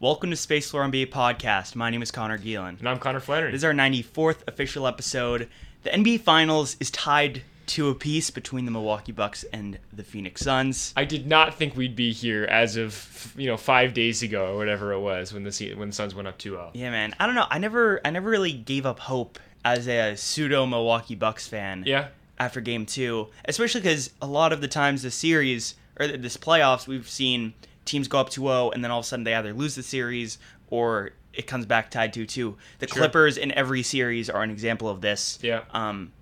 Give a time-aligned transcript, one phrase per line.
[0.00, 1.74] Welcome to Space Floor NBA podcast.
[1.74, 2.78] My name is Connor Geelan.
[2.78, 3.50] And I'm Connor Flannery.
[3.50, 5.48] This is our 94th official episode.
[5.82, 10.42] The NBA Finals is tied to a piece between the Milwaukee Bucks and the Phoenix
[10.42, 10.94] Suns.
[10.96, 14.56] I did not think we'd be here as of you know five days ago or
[14.56, 16.70] whatever it was when the when the Suns went up 2-0.
[16.74, 17.12] Yeah, man.
[17.18, 17.46] I don't know.
[17.50, 21.82] I never, I never really gave up hope as a pseudo Milwaukee Bucks fan.
[21.84, 22.08] Yeah.
[22.38, 26.86] After Game Two, especially because a lot of the times the series or this playoffs,
[26.86, 27.52] we've seen
[27.88, 30.38] teams go up 2-0 and then all of a sudden they either lose the series
[30.70, 32.54] or it comes back tied 2-2.
[32.78, 32.96] The Sure.
[32.98, 35.38] Clippers in every series are an example of this.
[35.42, 35.62] Yeah.
[35.70, 36.12] Um,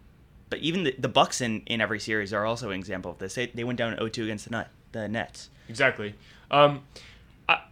[0.49, 3.35] but even the, the Bucks in, in every series are also an example of this.
[3.35, 5.51] They, they went down 0-2 against the Nut, the Nets.
[5.69, 6.15] Exactly.
[6.51, 6.83] Um,
[7.49, 7.63] I,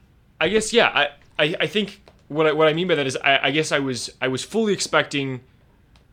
[0.40, 0.88] I guess yeah.
[0.88, 3.70] I, I, I think what I, what I mean by that is I, I guess
[3.70, 5.40] I was I was fully expecting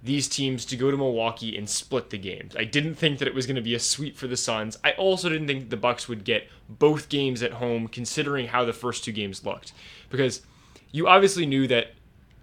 [0.03, 2.55] these teams to go to Milwaukee and split the games.
[2.55, 4.77] I didn't think that it was going to be a sweep for the Suns.
[4.83, 8.73] I also didn't think the Bucks would get both games at home, considering how the
[8.73, 9.73] first two games looked,
[10.09, 10.41] because
[10.91, 11.93] you obviously knew that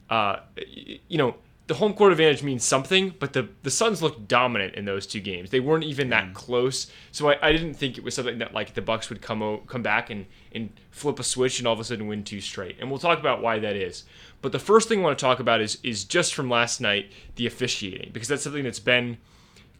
[0.08, 1.34] uh, you know
[1.68, 5.20] the home court advantage means something, but the the Suns looked dominant in those two
[5.20, 5.50] games.
[5.50, 6.34] They weren't even that mm.
[6.34, 9.42] close, so I, I didn't think it was something that like the Bucks would come
[9.42, 12.40] o- come back and and flip a switch and all of a sudden win two
[12.40, 12.76] straight.
[12.80, 14.04] And we'll talk about why that is.
[14.40, 17.12] But the first thing I want to talk about is is just from last night
[17.36, 19.18] the officiating because that's something that's been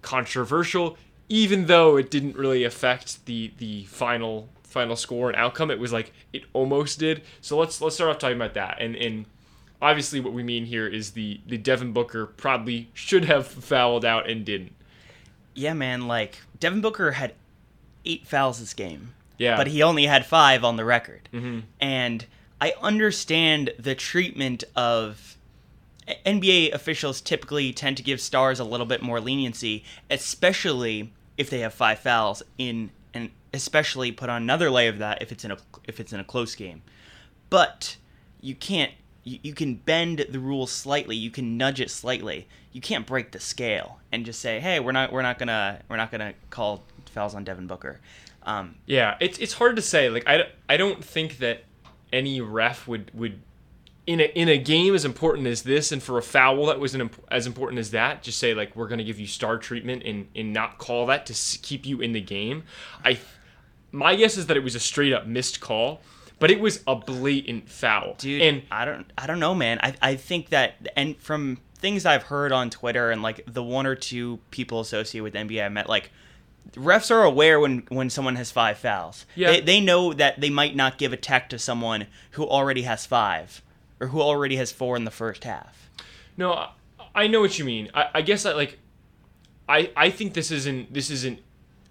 [0.03, 0.99] controversial,
[1.31, 5.71] even though it didn't really affect the the final final score and outcome.
[5.71, 7.23] It was like it almost did.
[7.41, 8.77] So let's let's start off talking about that.
[8.79, 9.25] And and
[9.81, 14.29] obviously what we mean here is the the Devin Booker probably should have fouled out
[14.29, 14.75] and didn't.
[15.55, 16.07] Yeah, man.
[16.07, 17.35] Like, Devin Booker had
[18.05, 19.15] eight fouls this game.
[19.39, 19.57] Yeah.
[19.57, 21.29] But he only had five on the record.
[21.33, 21.61] Mm-hmm.
[21.81, 22.27] And
[22.61, 25.37] I understand the treatment of
[26.27, 31.61] NBA officials typically tend to give stars a little bit more leniency, especially if they
[31.61, 35.53] have five fouls in, and especially put on another layer of that if it's in
[35.53, 36.83] a if it's in a close game.
[37.51, 37.97] But
[38.41, 38.93] you can't.
[39.25, 41.17] You, you can bend the rules slightly.
[41.17, 42.47] You can nudge it slightly.
[42.73, 45.97] You can't break the scale and just say, "Hey, we're not we're not gonna we're
[45.97, 48.01] not gonna call fouls on Devin Booker."
[48.45, 50.09] Um, Yeah, it's it's hard to say.
[50.09, 51.65] Like I, I don't think that
[52.13, 53.41] any ref would would
[54.07, 56.95] in a in a game as important as this and for a foul that was
[56.95, 60.03] an, as important as that just say like we're going to give you star treatment
[60.05, 62.63] and and not call that to keep you in the game.
[63.05, 63.19] I
[63.93, 66.01] my guess is that it was a straight up missed call,
[66.39, 68.15] but it was a blatant foul.
[68.19, 72.05] dude and i don't i don't know man i i think that and from things
[72.07, 75.69] i've heard on twitter and like the one or two people associated with nba i
[75.69, 76.11] met like
[76.75, 79.53] refs are aware when when someone has five fouls Yeah.
[79.53, 83.07] they, they know that they might not give a tech to someone who already has
[83.07, 83.63] five
[84.01, 85.89] or who already has four in the first half
[86.37, 86.71] No, I-
[87.15, 87.91] I know what you mean.
[87.95, 88.79] I, I guess I like.
[89.69, 91.41] I I think this isn't this isn't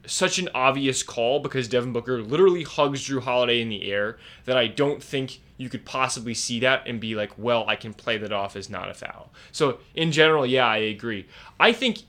[0.07, 4.57] such an obvious call because Devin Booker literally hugs Jrue Holiday in the air that
[4.57, 8.17] I don't think you could possibly see that and be like, well, I can play
[8.17, 9.31] that off as not a foul.
[9.51, 11.27] So in general, yeah, I agree.
[11.59, 12.03] I think,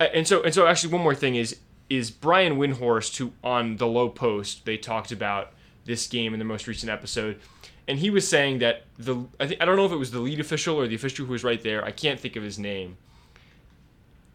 [0.00, 1.58] uh, and so and so actually one more thing is
[1.90, 5.52] is Brian Windhorst who on the Lowe Post they talked about
[5.84, 7.40] this game in the most recent episode.
[7.88, 10.20] And he was saying that the I think I don't know if it was the
[10.20, 11.84] lead official or the official who was right there.
[11.84, 12.96] I can't think of his name.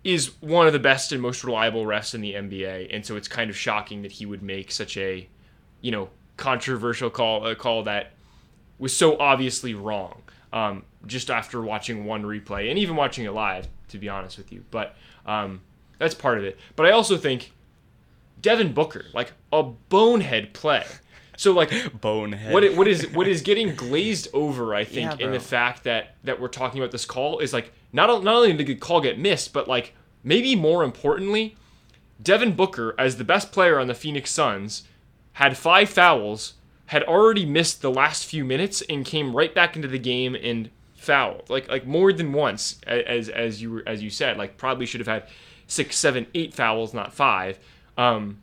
[0.04, 3.28] Is one of the best and most reliable refs in the NBA, and so it's
[3.28, 5.28] kind of shocking that he would make such a,
[5.82, 8.12] you know, controversial call, a call that
[8.80, 10.22] was so obviously wrong.
[10.52, 14.52] Um, just after watching one replay and even watching it live, to be honest with
[14.52, 15.62] you, but um,
[16.00, 16.60] that's part of it.
[16.76, 17.54] But I also think
[18.42, 20.84] Devin Booker, like a bonehead play.
[21.38, 21.72] So like
[22.02, 25.40] bonehead what it, what is what is getting glazed over, I think, Yeah, in the
[25.40, 28.76] fact that that we're talking about this call is like not not only did the
[28.76, 29.94] call get missed, but like
[30.24, 31.56] maybe more importantly,
[32.22, 34.84] Devin Booker as the best player on the Phoenix Suns
[35.34, 36.56] had five fouls,
[36.88, 40.70] had already missed the last few minutes, and came right back into the game and
[40.96, 44.86] fouled like like more than once as as you were as you said like probably
[44.86, 45.28] should have had
[45.68, 47.60] six, seven, eight fouls, not five.
[47.98, 48.42] Um,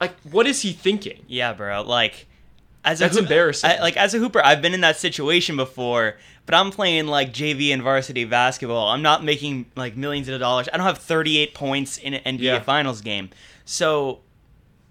[0.00, 1.24] like what is he thinking?
[1.28, 1.82] Yeah, bro.
[1.82, 2.26] Like,
[2.84, 3.70] as That's a hoop- embarrassing.
[3.70, 6.16] I- like as a hooper, I've been in that situation before.
[6.44, 8.88] But I'm playing like JV and varsity basketball.
[8.88, 10.68] I'm not making like millions of dollars.
[10.72, 12.58] I don't have 38 points in an NBA Yeah.
[12.60, 13.30] Finals game.
[13.64, 14.20] So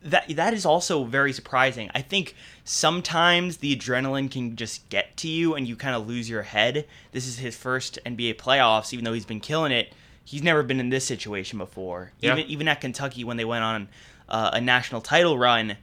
[0.04, 1.92] that that is also very surprising.
[1.94, 6.30] I think sometimes the adrenaline can just get to you and you kind of lose
[6.30, 6.86] your head.
[7.12, 9.94] This is his first NBA playoffs, even though he's been killing it.
[10.24, 12.14] He's never been in this situation before.
[12.22, 12.34] Yeah.
[12.38, 13.90] Even even at Kentucky when they went on
[14.30, 15.76] uh, a national title run,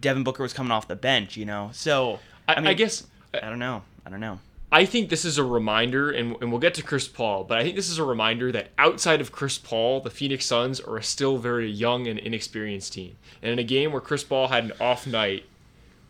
[0.00, 1.36] Devin Booker was coming off the bench.
[1.36, 2.18] You know, so
[2.48, 3.82] I, I, mean, guess I don't know.
[4.06, 4.38] I don't know.
[4.72, 7.62] I think this is a reminder, and, and we'll get to Chris Paul, but I
[7.62, 11.02] think this is a reminder that outside of Chris Paul, the Phoenix Suns are a
[11.02, 13.16] still very young and inexperienced team.
[13.42, 15.44] And in a game where Chris Paul had an off night,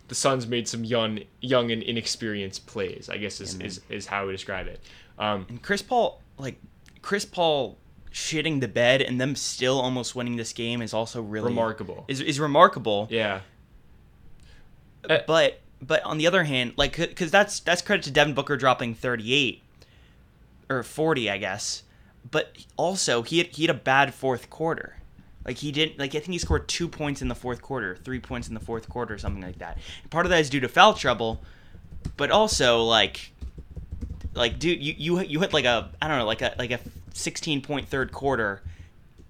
[0.07, 3.09] the Suns made some young, young and inexperienced plays.
[3.11, 4.79] I guess is is, is how we describe it.
[5.19, 6.61] Um, And Chris Paul, like
[7.01, 7.79] Chris Paul,
[8.13, 12.05] shitting the bed and them still almost winning this game is also really remarkable.
[12.07, 13.09] Is is remarkable.
[13.11, 13.41] Yeah.
[15.09, 18.57] Uh, but but on the other hand, like because that's that's credit to Devin Booker
[18.57, 19.63] dropping 38
[20.71, 21.83] or 40, I guess.
[22.31, 24.97] But also he had, he had a bad fourth quarter.
[25.45, 28.21] Like he didn't like I think he scored two points in the fourth quarter, three
[28.21, 29.79] points in the fourth quarter, something like that.
[30.11, 31.43] Part of that is due to foul trouble,
[32.17, 33.33] but also like
[34.35, 36.79] like dude, you you you hit like a I don't know like a like a
[37.13, 38.63] 16 point third quarter,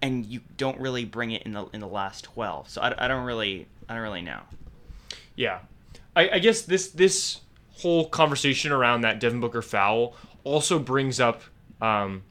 [0.02, 2.68] and you don't really bring it in the in the last 12.
[2.68, 4.40] So I, I don't really I don't really know.
[5.36, 5.60] Yeah,
[6.14, 7.40] I, I guess this this
[7.76, 10.14] whole conversation around that Devin Booker foul
[10.44, 11.42] also brings up
[11.80, 12.22] um,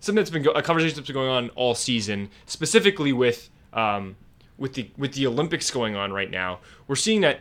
[0.00, 4.16] something that's been go- a conversation that's been going on all season, specifically with um,
[4.58, 6.60] with the with the Olympics going on right now.
[6.86, 7.40] We're seeing that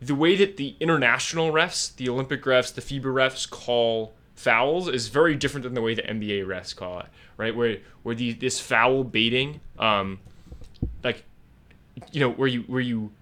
[0.00, 5.08] the way that the international refs, the Olympic refs, the FIBA refs call fouls is
[5.08, 7.06] very different than the way the NBA refs call it.
[7.36, 10.20] Right, where where the this foul baiting, um,
[11.02, 11.24] like
[12.12, 13.12] you know, where you where you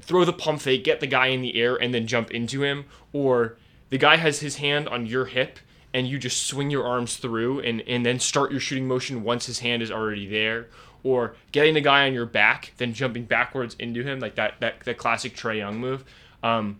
[0.00, 2.86] throw the pump fake, get the guy in the air, and then jump into him,
[3.12, 3.56] or
[3.90, 5.58] the guy has his hand on your hip
[5.94, 9.46] and you just swing your arms through and, and then start your shooting motion once
[9.46, 10.68] his hand is already there,
[11.04, 14.80] or getting the guy on your back, then jumping backwards into him, like that that,
[14.80, 16.04] that classic Trae Young move.
[16.42, 16.78] Um,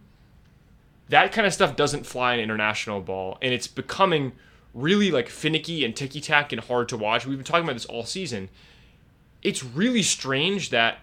[1.08, 4.32] that kind of stuff doesn't fly in international ball, and it's becoming
[4.73, 7.26] really like finicky and ticky tack and hard to watch.
[7.26, 8.49] We've been talking about this all season.
[9.43, 11.00] It's really strange that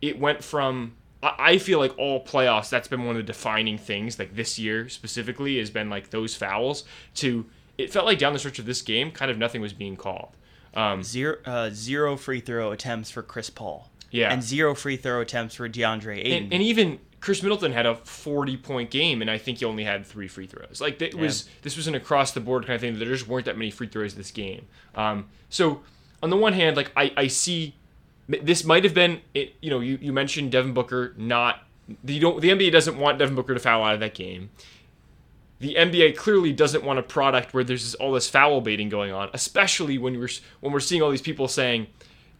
[0.00, 0.92] it went from
[1.38, 4.88] I feel like all playoffs, that's been one of the defining things, like this year
[4.88, 6.84] specifically, has been like those fouls.
[7.16, 7.46] To
[7.78, 10.36] it felt like down the stretch of this game, kind of nothing was being called.
[10.74, 13.90] Um, zero, uh, zero free throw attempts for Chris Paul.
[14.10, 16.44] Yeah, and zero free throw attempts for DeAndre Ayton.
[16.44, 20.04] And, and even Khris Middleton had a forty-point game, and I think he only had
[20.04, 20.80] three free throws.
[20.80, 21.20] Like it yeah.
[21.20, 22.98] was, this was an across-the-board kind of thing.
[22.98, 24.66] There just weren't that many free throws this game.
[24.94, 25.82] Um, so
[26.22, 27.74] on the one hand, like I, I see
[28.28, 31.64] this might have been you know you, you mentioned Devin Booker not
[32.06, 34.50] you don't the NBA doesn't want Devin Booker to foul out of that game.
[35.60, 39.12] The NBA clearly doesn't want a product where there's this, all this foul baiting going
[39.12, 40.28] on, especially when we're
[40.60, 41.86] when we're seeing all these people saying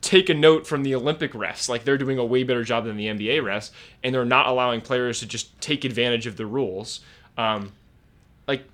[0.01, 2.97] take a note from the Olympic refs, like they're doing a way better job than
[2.97, 3.71] the NBA refs,
[4.03, 7.01] and they're not allowing players to just take advantage of the rules.
[7.39, 7.73] Um,
[8.47, 8.65] like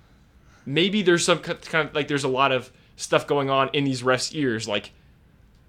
[0.65, 4.03] maybe there's some kind of like there's a lot of stuff going on in these
[4.03, 4.91] refs' ears, like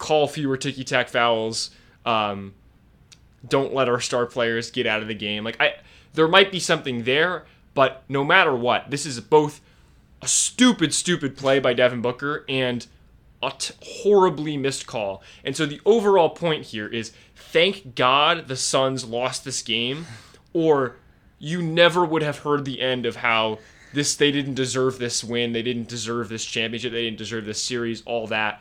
[0.02, 1.70] call fewer ticky tack fouls.
[2.04, 2.54] Um,
[3.48, 5.44] don't let our star players get out of the game.
[5.44, 5.76] Like I,
[6.12, 9.60] there might be something there, but no matter what, this is both
[10.20, 12.84] a stupid, stupid play by Devin Booker and
[13.42, 15.22] a t- horribly missed call.
[15.44, 20.06] And so the overall point here is thank God the Suns lost this game,
[20.52, 20.96] or
[21.38, 23.60] you never would have heard the end of how
[23.92, 27.62] this they didn't deserve this win, they didn't deserve this championship, they didn't deserve this
[27.62, 28.60] series, all that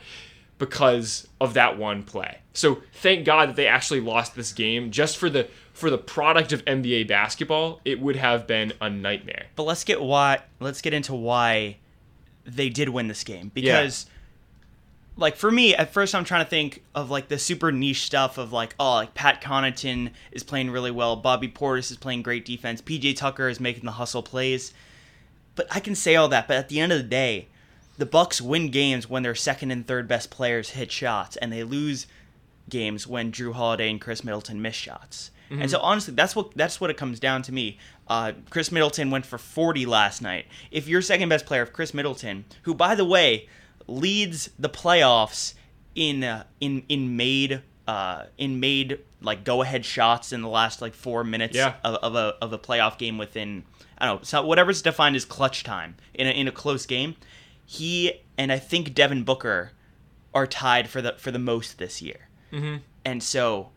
[0.61, 2.37] because of that one play.
[2.53, 4.91] So thank God that they actually lost this game.
[4.91, 9.47] Just for the for the product of NBA basketball, it would have been a nightmare.
[9.55, 11.77] But let's get why let's get into why
[12.45, 14.11] they did win this game because yeah.
[15.17, 18.37] like for me at first I'm trying to think of like the super niche stuff
[18.37, 22.45] of like oh like Pat Connaughton is playing really well, Bobby Portis is playing great
[22.45, 24.73] defense, PJ Tucker is making the hustle plays.
[25.55, 27.47] But I can say all that, but at the end of the day,
[28.01, 31.63] the Bucks win games when their second and third best players hit shots, and they
[31.63, 32.07] lose
[32.67, 35.29] games when Jrue Holiday and Khris Middleton miss shots.
[35.51, 35.61] Mm-hmm.
[35.61, 37.77] And so honestly, that's what that's what it comes down to me.
[38.07, 40.47] Uh, Khris Middleton went for 40 last night.
[40.71, 43.47] If your second best player, Khris Middleton, who by the way
[43.85, 45.53] leads the playoffs
[45.93, 50.81] in uh, in in made uh, in made like go ahead shots in the last
[50.81, 51.75] like four minutes yeah.
[51.83, 53.63] of, of a of a playoff game within
[53.99, 57.15] I don't know so whatever's defined as clutch time in a, in a close game
[57.71, 59.71] he and I think Devin Booker
[60.33, 62.27] are tied for the for the most this year.
[62.51, 62.77] Mm-hmm.
[63.05, 63.69] And so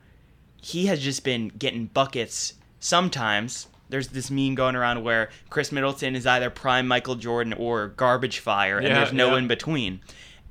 [0.60, 2.54] he has just been getting buckets.
[2.80, 7.86] Sometimes there's this meme going around where Khris Middleton is either prime Michael Jordan or
[7.86, 9.38] garbage fire, and yeah, there's no yeah.
[9.38, 10.00] in between.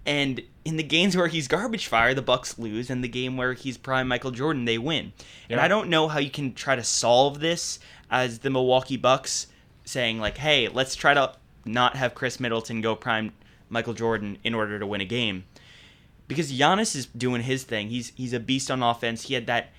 [0.05, 3.51] And in the games where he's garbage fire, the Bucks lose, and the game where
[3.51, 5.11] he's prime Michael Jordan, they win.
[5.49, 5.55] Yeah.
[5.55, 9.47] And I don't know how you can try to solve this as the Milwaukee Bucks
[9.83, 11.33] saying like, "Hey, let's try to
[11.65, 13.31] not have Khris Middleton go prime
[13.69, 15.45] Michael Jordan in order to win a game.
[16.27, 17.89] Because Giannis is doing his thing.
[17.89, 19.23] He's he's a beast on offense.
[19.23, 19.71] He had that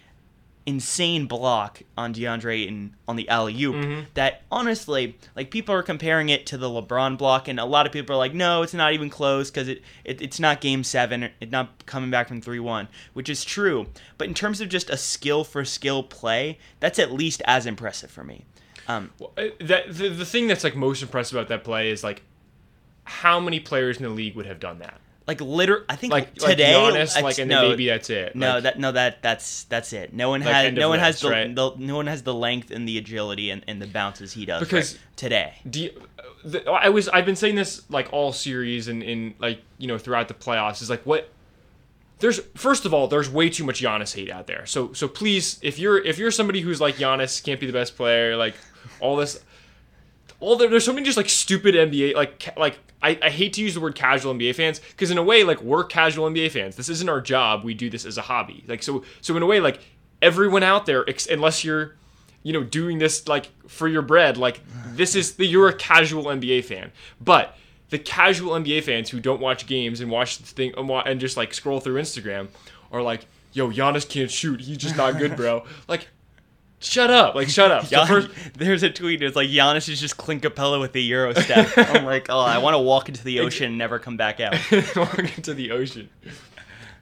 [0.66, 4.00] insane block on DeAndre Ayton on the alley oop Mm-hmm.
[4.14, 7.92] that honestly, like people are comparing it to the LeBron block, and a lot of
[7.92, 11.28] people are like, no, it's not even close because it, it it's not Game Seven,
[11.40, 13.86] it's not coming back from three one, which is true.
[14.16, 18.10] But in terms of just a skill for skill play, that's at least as impressive
[18.10, 18.44] for me.
[18.88, 22.02] Um, Well, uh, that the, the thing that's like most impressive about that play is
[22.04, 22.22] like
[23.04, 25.00] how many players in the league would have done that?
[25.26, 28.36] like literally, I think Like today, like Giannis, like and no, then maybe that's it.
[28.36, 30.12] No, Like, that no that that's that's it.
[30.12, 31.54] No one Like has no one has the, right?
[31.54, 34.60] the no one has the length and the agility and, and the bounces he does
[34.62, 35.54] Because- right today.
[35.70, 36.02] do you,
[36.44, 39.96] the, I was I've been saying this like all series and in like you know
[39.96, 41.30] throughout the playoffs is like what
[42.18, 44.66] there's first of all there's way too much Giannis hate out there.
[44.66, 47.96] So so please if you're if you're somebody who's like Giannis can't be the best
[47.96, 48.54] player like
[49.00, 49.42] all this
[50.40, 53.52] all there, there's so many just like stupid NBA like ca- like I, I hate
[53.54, 56.50] to use the word casual NBA fans because in a way like we're casual NBA
[56.50, 56.76] fans.
[56.76, 57.64] This isn't our job.
[57.64, 58.64] We do this as a hobby.
[58.66, 59.80] Like so so in a way like
[60.22, 61.96] everyone out there ex- unless you're
[62.42, 66.24] you know doing this like for your bread like this is the you're a casual
[66.24, 66.92] NBA fan.
[67.20, 67.56] But
[67.90, 71.36] the casual NBA fans who don't watch games and watch the thing and and just
[71.36, 72.48] like scroll through Instagram
[72.90, 74.60] are like, "Yo, Giannis can't shoot.
[74.62, 76.08] He's just not good, bro." like
[76.84, 77.34] shut up.
[77.34, 77.84] Like shut up.
[77.84, 79.22] The Gian- first- there's a tweet.
[79.22, 81.68] It's like Giannis is just Clint Capela with the Euro step.
[81.76, 84.54] I'm like, oh, I want to walk into the ocean and never come back out.
[84.96, 86.08] walk into the ocean.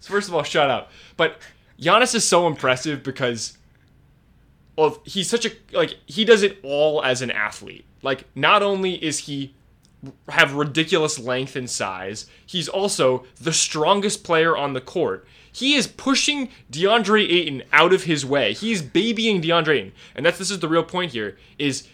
[0.00, 0.90] So first of all, shut up.
[1.16, 1.38] But
[1.80, 3.58] Giannis is so impressive because
[4.78, 7.84] of he's such a like he does it all as an athlete.
[8.02, 9.54] Like not only is he
[10.28, 15.26] have ridiculous length and size, he's also the strongest player on the court.
[15.50, 18.54] He is pushing DeAndre Ayton out of his way.
[18.54, 19.92] He's babying DeAndre Ayton.
[20.14, 21.86] And that's this is the real point here is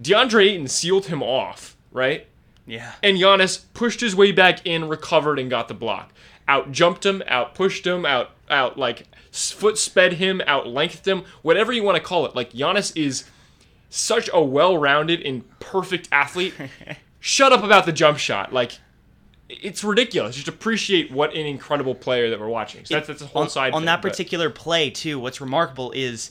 [0.00, 2.26] DeAndre Ayton sealed him off, right?
[2.66, 2.94] Yeah.
[3.02, 6.12] and Giannis pushed his way back in, recovered, and got the block.
[6.48, 11.24] Out jumped him, out pushed him, out out like foot sped him, out lengthed him,
[11.42, 12.34] whatever you want to call it.
[12.34, 13.24] Like Giannis is
[13.88, 16.54] such a well-rounded and perfect athlete.
[17.26, 18.52] Shut up about the jump shot.
[18.52, 18.78] Like
[19.48, 20.36] it's ridiculous.
[20.36, 22.84] Just appreciate what an incredible player that we're watching.
[22.84, 25.18] So that's that's a whole on, side on thing, that but- particular play too.
[25.18, 26.30] What's remarkable is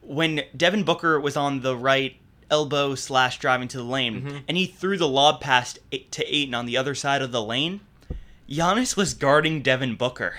[0.00, 2.16] when Devin Booker was on the right
[2.50, 4.36] elbow slash driving to the lane, Mm-hmm.
[4.48, 7.42] and he threw the lob past eight to Ayton on the other side of the
[7.42, 7.80] lane.
[8.48, 10.34] Giannis was guarding Devin Booker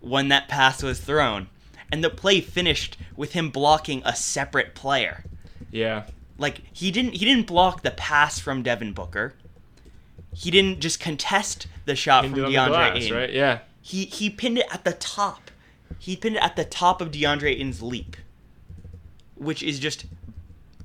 [0.00, 1.48] when that pass was thrown,
[1.90, 5.24] and the play finished with him blocking a separate player.
[5.72, 6.04] Yeah.
[6.38, 9.34] Like he didn't he didn't block the pass from Devin Booker.
[10.32, 13.32] He didn't just contest the shot Pinned from DeAndre glass, Ayton right?
[13.32, 13.58] Yeah.
[13.82, 15.50] he he pinned it at the top.
[15.98, 18.16] He pinned it at the top of DeAndre Ayton's leap,
[19.34, 20.06] which is just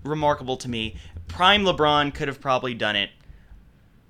[0.03, 0.95] remarkable to me.
[1.27, 3.11] Prime LeBron could have probably done it,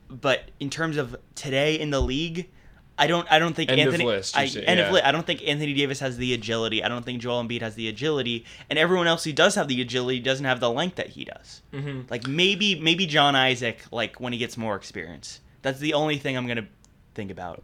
[0.10, 2.50] but in terms of today in the league,
[2.98, 4.86] I don't I don't think End of Anthony list, I, say, end yeah.
[4.86, 5.06] of list.
[5.06, 6.84] I don't think Anthony Davis has the agility.
[6.84, 9.82] I don't think Joel Embiid has the agility, and everyone else who does have the
[9.82, 11.64] agility doesn't have the length that he does.
[11.74, 12.02] Mm-hmm.
[12.10, 15.40] Like maybe maybe John Isaac like when he gets more experience.
[15.64, 16.68] That's the only thing I'm gonna
[17.16, 17.64] think about.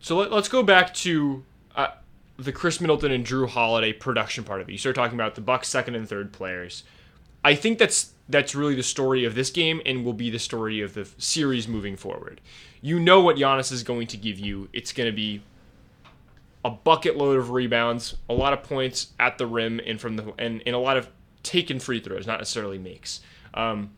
[0.00, 1.44] So let, us go back to
[1.76, 1.88] uh,
[2.38, 4.72] the Khris Middleton and Jrue Holiday production part of it.
[4.72, 6.84] You start talking about the Bucks' second and third players.
[7.44, 10.80] I think that's that's really the story of this game and will be the story
[10.80, 12.40] of the series moving forward.
[12.80, 14.70] You know what Giannis is going to give you.
[14.72, 15.42] It's going to be
[16.64, 20.32] a bucket load of rebounds, a lot of points at the rim, and from the
[20.38, 21.08] and, and a lot of
[21.42, 23.20] taken free throws, not necessarily makes.
[23.52, 23.90] Um,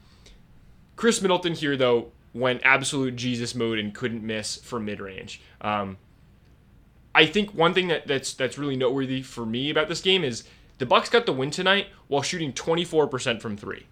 [0.96, 5.40] Khris Middleton here though went absolute Jesus mode and couldn't miss from mid range.
[5.60, 5.98] Um,
[7.14, 10.44] I think one thing that, that's that's really noteworthy for me about this game is
[10.78, 13.86] the Bucks got the win tonight while shooting 24% from three.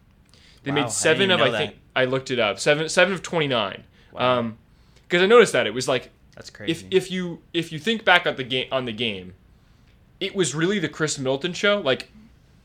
[0.63, 3.23] They Wow, made seven of I know think I looked it up seven seven of
[3.23, 3.85] 29.
[4.13, 4.39] Wow.
[4.39, 4.59] Um,
[5.07, 6.73] because I noticed that it was like That's crazy.
[6.73, 9.35] if if you if you think back at the game on the game,
[10.21, 11.81] it was really the Khris Middleton show.
[11.81, 12.11] Like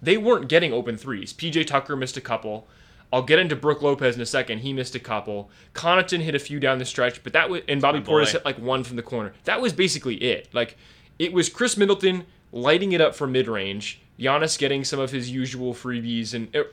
[0.01, 1.33] they weren't getting open threes.
[1.33, 2.67] PJ Tucker missed a couple.
[3.11, 4.59] I'll get into Brook Lopez in a second.
[4.59, 5.49] He missed a couple.
[5.73, 8.21] Connaughton hit a few down the stretch, but that was and Bobby boy.
[8.23, 9.33] Portis hit like one from the corner.
[9.43, 10.47] That was basically it.
[10.53, 10.77] Like
[11.17, 13.99] it was Khris Middleton lighting it up from mid range.
[14.19, 16.53] Giannis getting some of his usual freebies and.
[16.55, 16.67] er,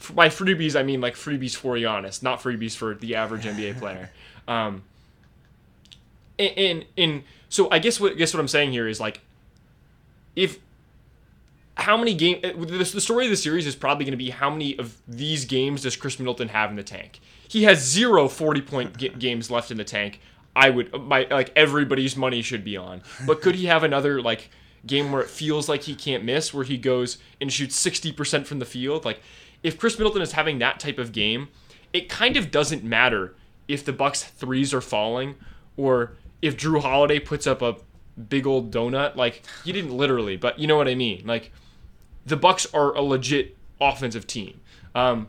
[0.00, 3.78] f- by freebies, I mean like freebies for Giannis, not freebies for the average NBA
[3.80, 4.10] player.
[4.48, 4.82] Um,
[6.38, 9.20] and, and and so I guess what I guess what I'm saying here is like
[10.34, 10.58] if
[11.76, 14.30] how many game uh, the, the story of the series is probably going to be
[14.30, 17.20] how many of these games does Khris Middleton have in the tank?
[17.48, 20.20] He has zero 40 point ga- games left in the tank.
[20.54, 23.02] I would my like everybody's money should be on.
[23.26, 24.50] But could he have another like
[24.86, 28.58] game where it feels like he can't miss where he goes and shoots 60% from
[28.58, 29.04] the field?
[29.04, 29.20] Like
[29.62, 31.48] if Khris Middleton is having that type of game,
[31.92, 33.34] it kind of doesn't matter
[33.68, 35.36] if the Bucks threes are falling
[35.76, 37.76] or if Jrue Holiday puts up a
[38.28, 39.16] big old donut.
[39.16, 41.22] Like he didn't literally, but you know what I mean.
[41.26, 41.52] Like
[42.26, 44.60] the Bucks are a legit offensive team.
[44.94, 45.28] Um,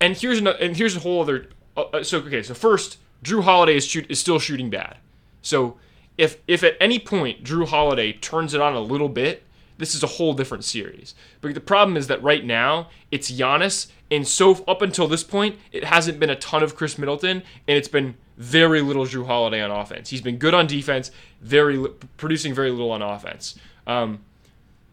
[0.00, 1.48] and here's and here's a whole other.
[1.76, 4.96] Uh, uh, so okay, so first, Jrue Holiday is shoot is still shooting bad.
[5.42, 5.78] So
[6.18, 9.44] if if at any point Jrue Holiday turns it on a little bit,
[9.78, 11.14] this is a whole different series.
[11.40, 15.56] But the problem is that right now it's Giannis, and so up until this point,
[15.72, 19.62] it hasn't been a ton of Khris Middleton, and it's been very little Jrue Holiday
[19.62, 20.10] on offense.
[20.10, 21.10] He's been good on defense,
[21.40, 21.82] very
[22.16, 23.58] producing very little on offense.
[23.86, 24.20] Um,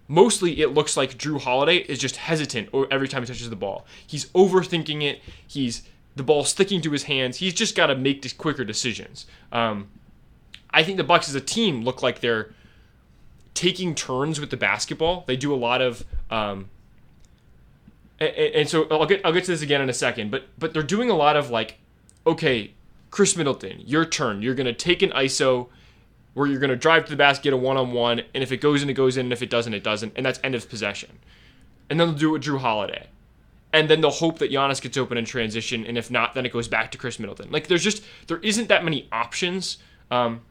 [0.07, 3.85] mostly it looks like Jrue Holiday is just hesitant every time he touches the ball.
[4.05, 5.21] He's overthinking it.
[5.45, 5.83] He's
[6.15, 7.37] the ball sticking to his hands.
[7.37, 9.25] He's just got to make quicker decisions.
[9.51, 9.87] Um,
[10.71, 12.53] I think the Bucks as a team look like they're
[13.53, 15.23] taking turns with the basketball.
[15.27, 16.69] They do a lot of, um,
[18.19, 20.31] and, and, so I'll get I'll get to this again in a second.
[20.31, 21.77] But but they're doing a lot of like,
[22.27, 22.73] okay,
[23.11, 24.41] Khris Middleton, your turn.
[24.41, 25.67] You're gonna take an ISO
[26.35, 28.57] where you're to drive to the basket get a one on one, and if it
[28.57, 30.69] goes in, it goes in, and if it doesn't, it doesn't, and that's end of
[30.69, 31.17] possession.
[31.89, 33.07] And then they'll do it with Jrue Holiday.
[33.71, 36.51] And then they'll hope that Giannis gets open in transition, and if not, then it
[36.51, 37.51] goes back to Khris Middleton.
[37.51, 39.77] Like there's just there isn't that many options,
[40.11, 40.41] um,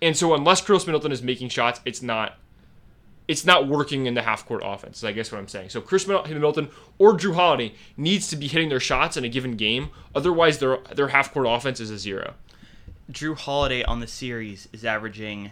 [0.00, 2.38] and so unless Khris Middleton is making shots, it's not
[3.28, 5.04] it's not working in the half court offense.
[5.04, 5.68] I guess what I'm saying.
[5.68, 9.56] So Khris Middleton or Jrue Holiday needs to be hitting their shots in a given
[9.56, 9.90] game.
[10.14, 12.34] Otherwise, their their half court offense is a zero.
[13.12, 15.50] Jrue Holiday on the series is averaging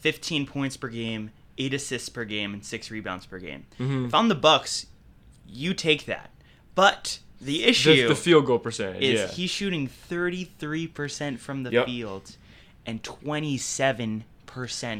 [0.00, 3.66] 15 points per game, eight assists per game, and six rebounds per game.
[3.78, 4.06] Mm-hmm.
[4.06, 4.86] If I'm the Bucks,
[5.46, 6.30] you take that.
[6.74, 9.26] But the issue the, the field goal percentage is yeah.
[9.28, 11.86] he's shooting 33% from the yep.
[11.86, 12.36] field
[12.86, 14.24] and 27%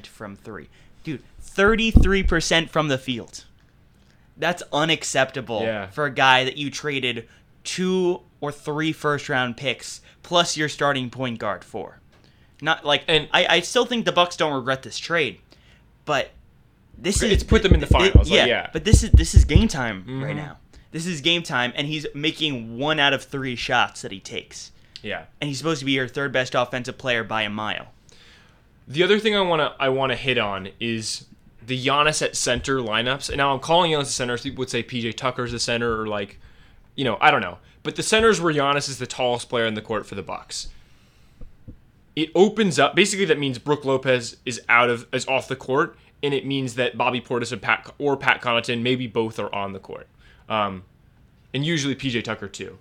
[0.07, 0.69] from three.
[1.03, 3.45] Dude, 33% from the field.
[4.37, 5.89] That's unacceptable yeah.
[5.89, 7.29] for a guy that you traded
[7.63, 12.01] two or three first round picks plus your starting point guard for.
[12.61, 15.41] Not like and I, I still think the Bucks don't regret this trade,
[16.05, 16.31] but
[16.97, 18.29] this it's is put them in the finals.
[18.29, 20.23] It, yeah, like, yeah, but this is this is game time mm-hmm.
[20.23, 20.59] right now.
[20.91, 24.71] This is game time, and he's making one out of three shots that he takes.
[25.05, 27.93] Yeah, and he's supposed to be your third best offensive player by a mile.
[28.89, 31.27] The other thing I wanna I wanna hit on is
[31.67, 33.29] the Giannis at center lineups.
[33.29, 34.37] And now I'm calling Giannis the center.
[34.37, 36.39] So people would say PJ Tucker's the center, or like,
[36.95, 37.59] you know, I don't know.
[37.83, 40.69] But the centers where Giannis is the tallest player in the court for the Bucks.
[42.17, 42.95] It opens up.
[42.95, 46.75] Basically, that means Brook Lopez is out of is off the court, and it means
[46.75, 50.07] that Bobby Portis and Pat or Pat Connaughton, maybe both, are on the court,
[50.49, 50.85] um,
[51.53, 52.79] and usually PJ Tucker too.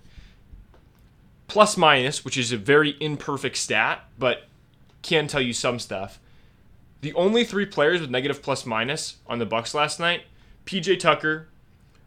[1.46, 4.44] Plus minus, which is a very imperfect stat, but
[5.02, 6.18] can tell you some stuff.
[7.02, 10.22] The only three players with negative plus minus on the Bucks last night:
[10.64, 11.48] PJ Tucker,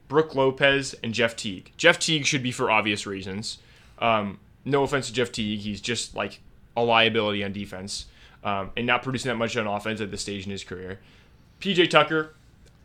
[0.07, 1.71] Brook Lopez, and Jeff Teague.
[1.77, 3.59] Jeff Teague should be for obvious reasons.
[3.99, 6.39] Um, no offense to Jeff Teague, he's just like
[6.75, 8.05] a liability on defense
[8.43, 10.99] um, and not producing that much on offense at this stage in his career.
[11.59, 12.33] PJ Tucker,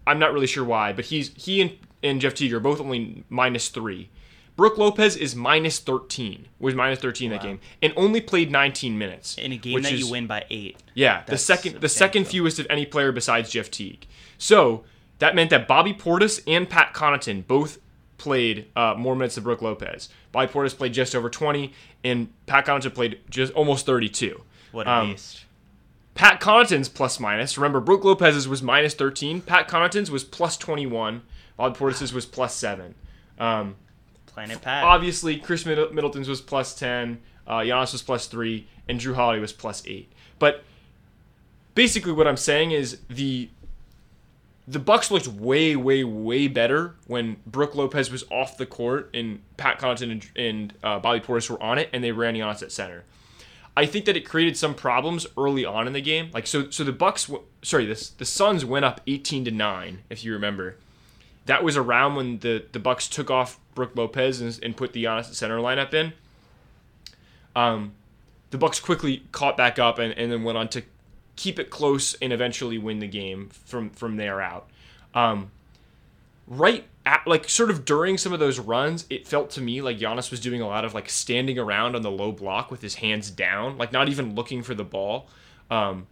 [0.07, 3.25] I'm not really sure why, but he's he and, and Jeff Teague are both only
[3.29, 4.09] minus three.
[4.55, 7.39] Brook Lopez is minus 13, was minus 13 wow.
[7.39, 10.45] that game, and only played 19 minutes in a game that is, you win by
[10.51, 10.77] eight.
[10.95, 14.07] Yeah, the second the second fewest of any player besides Jeff Teague.
[14.37, 14.85] So
[15.21, 17.79] that meant that Bobby Portis and Pat Connaughton both
[18.19, 20.09] played uh, more minutes than Brook Lopez.
[20.33, 21.73] Bobby Portis played just over 20,
[22.05, 24.43] and Pat Connaughton played just almost 32.
[24.71, 25.45] What a um, beast.
[26.15, 27.57] Pat Connaughton's plus minus.
[27.57, 29.41] Remember, Brook Lopez's was minus 13.
[29.41, 31.23] Pat Connaughton's was plus 21.
[31.57, 32.95] Bobby Portis's was plus 7.
[33.39, 33.77] Um,
[34.35, 34.85] Planet Pat.
[34.85, 37.21] Obviously, Khris Middleton's was plus 10.
[37.47, 38.67] Uh, Giannis was plus 3.
[38.89, 40.11] And Jrue Holiday was plus 8.
[40.39, 40.65] But
[41.75, 43.49] basically, what I'm saying is the
[44.69, 49.41] the Bucks looked way, way, way better when Brook Lopez was off the court and
[49.57, 52.71] Pat Connaughton and, and uh, Bobby Portis were on it, and they ran Giannis at
[52.71, 53.03] center.
[53.77, 56.31] I think that it created some problems early on in the game.
[56.33, 57.31] Like so, so the Bucks,
[57.63, 60.77] sorry, this the Suns went up eighteen to nine, if you remember.
[61.47, 65.05] That was around when the the Bucks took off Brook Lopez and, and put the
[65.05, 66.13] Giannis center lineup in.
[67.55, 67.93] Um,
[68.51, 70.83] the Bucks quickly caught back up and, and then went on to
[71.37, 74.69] keep it close and eventually win the game from from there out.
[75.15, 75.51] Um,
[76.47, 79.99] right at like sort of during some of those runs, it felt to me like
[79.99, 82.97] Giannis was doing a lot of like standing around on the low block with his
[82.97, 85.29] hands down, like not even looking for the ball,
[85.71, 86.07] um,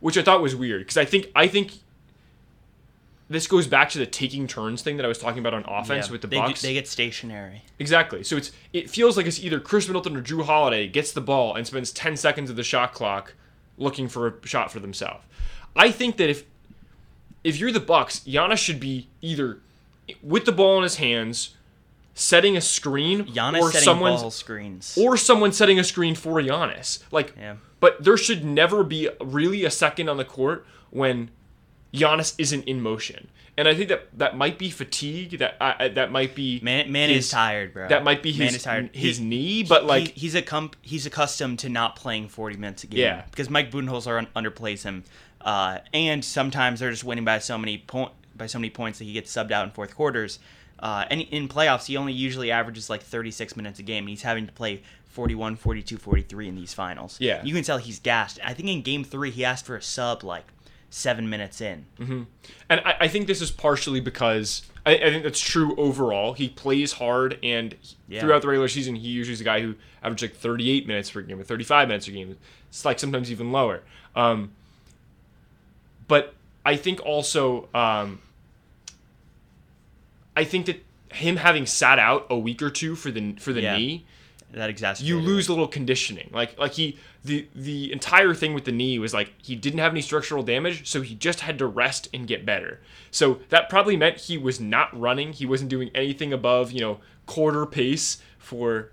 [0.00, 1.74] which I thought was weird because I think I think
[3.32, 6.06] this goes back to the taking turns thing that I was talking about on offense
[6.06, 6.60] yeah, with the they Bucks.
[6.60, 7.62] Do, they get stationary.
[7.78, 8.22] Exactly.
[8.24, 11.54] So it's it feels like it's either Khris Middleton or Jrue Holiday gets the ball
[11.54, 13.34] and spends 10 seconds of the shot clock
[13.78, 15.24] looking for a shot for themselves.
[15.74, 16.44] I think that if
[17.44, 19.58] if you're the Bucks, Giannis should be either
[20.22, 21.56] with the ball in his hands,
[22.14, 27.02] setting a screen, Giannis or someone ball screens, or someone setting a screen for Giannis.
[27.10, 27.56] Like, yeah.
[27.80, 31.30] but there should never be really a second on the court when
[31.92, 33.28] Giannis isn't in motion.
[33.58, 35.38] And I think that that might be fatigue.
[35.38, 36.90] That uh, that might be man.
[36.90, 37.86] Man his- is tired, bro.
[37.88, 38.90] That might be Man his is tired.
[38.94, 42.56] his He- knee, but like he, he's a comp, he's accustomed to not playing 40
[42.56, 43.00] minutes a game.
[43.00, 43.22] Yeah.
[43.30, 45.04] because Mike Budenholzer un- underplays him,
[45.42, 49.04] uh, and sometimes they're just winning by so many point by so many points that
[49.04, 50.38] he gets subbed out in fourth quarters.
[50.78, 54.22] Uh, and in playoffs, he only usually averages like 36 minutes a game, and he's
[54.22, 57.18] having to play 41, 42, 43 in these finals.
[57.20, 57.44] Yeah.
[57.44, 58.40] you can tell he's gassed.
[58.42, 60.44] I think in Game Three, he asked for a sub like
[60.94, 61.86] seven minutes in.
[61.98, 62.26] And
[62.84, 66.34] I, I think this is partially because I, I think that's true overall.
[66.34, 67.74] He plays hard, and
[68.08, 68.20] Yeah.
[68.20, 71.22] throughout the regular season, he usually is a guy who averages like 38 minutes per
[71.22, 72.36] game or 35 minutes per game.
[72.68, 73.80] It's like sometimes even lower.
[74.14, 74.52] Um,
[76.08, 76.34] but
[76.66, 78.20] I think also, um,
[80.36, 83.62] I think that him having sat out a week or two for the for the
[83.62, 83.76] Yeah.
[83.76, 84.04] knee,
[84.52, 85.08] That exacerbated.
[85.08, 86.30] you lose a little conditioning.
[86.32, 89.92] Like like he the the entire thing with the knee was like he didn't have
[89.92, 92.80] any structural damage, so he just had to rest and get better.
[93.10, 95.32] So that probably meant he was not running.
[95.32, 98.90] He wasn't doing anything above you know quarter pace for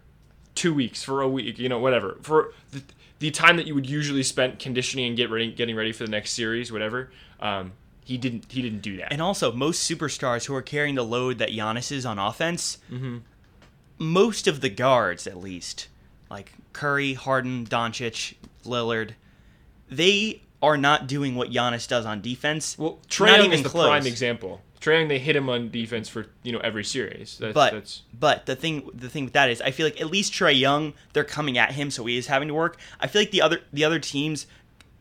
[0.55, 2.81] two weeks, for a week, you know whatever for the,
[3.19, 6.11] the time that you would usually spend conditioning and get ready, getting ready for the
[6.11, 7.11] next series, whatever.
[7.39, 7.73] Um,
[8.05, 9.11] he didn't he didn't do that.
[9.11, 13.17] And also, most superstars who are carrying the load that Giannis is on offense, Mm-hmm.
[13.99, 15.87] Most of the guards, at least,
[16.31, 18.35] like Curry, Harden, Doncic,
[18.65, 19.11] Lillard,
[19.89, 22.77] they are not doing what Giannis does on defense.
[22.77, 23.87] well, Trae Young is the close.
[23.87, 24.61] prime example.
[24.81, 27.37] Trae Young, they hit him on defense for you know every series.
[27.37, 30.07] That's, But that's but the thing the thing with that is I feel like at
[30.07, 32.77] least Trae Young they're coming at him so he is having to work.
[32.99, 34.47] I feel like the other the other teams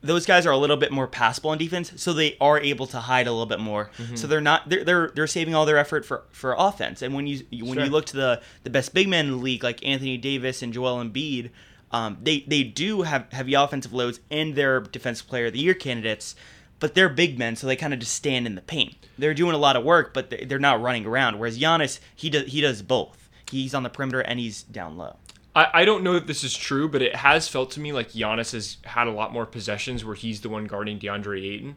[0.00, 2.98] those guys are a little bit more passable on defense so they are able to
[3.00, 3.90] hide a little bit more.
[3.98, 4.14] Mm-hmm.
[4.16, 7.02] So they're not they're, they're they're saving all their effort for for offense.
[7.02, 7.84] And when you when Sure.
[7.84, 10.72] you look to the the best big men in the league like Anthony Davis and
[10.72, 11.50] Joel Embiid
[11.90, 15.72] um, they they do have heavy offensive loads and they're defensive player of the year
[15.74, 16.37] candidates,
[16.80, 18.94] but they're big men, so they kind of just stand in the paint.
[19.18, 21.38] They're doing a lot of work, but they- they're not running around.
[21.38, 23.30] Whereas Giannis, he does he does both.
[23.50, 25.16] He's on the perimeter and he's down low.
[25.59, 28.12] I, I don't know that this is true, but it has felt to me like
[28.12, 31.75] Giannis has had a lot more possessions where he's the one guarding DeAndre Ayton.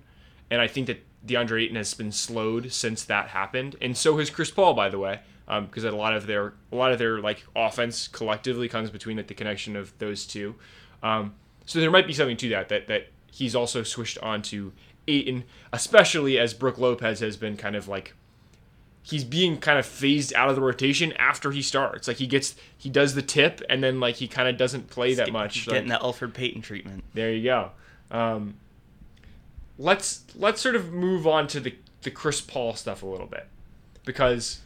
[0.51, 3.77] And I think that DeAndre Ayton has been slowed since that happened.
[3.81, 6.91] And so has Chris Paul, by the way, because a lot of their a lot
[6.91, 10.53] of their like offense collectively comes between like, the connection of those two.
[11.01, 11.33] Um,
[11.65, 14.73] so there might be something to that that that he's also switched on to
[15.07, 18.13] Ayton, especially as Brook Lopez has been kind of like
[19.03, 22.07] he's being kind of phased out of the rotation after he starts.
[22.07, 25.13] Like he gets he does the tip and then like he kind of doesn't play
[25.15, 25.55] that much.
[25.59, 27.03] He's Like, getting that Elfrid Payton treatment.
[27.13, 27.71] there you go.
[28.11, 28.55] Um,
[29.77, 33.47] let's let's sort of move on to the the Chris Paul stuff a little bit
[34.05, 34.59] because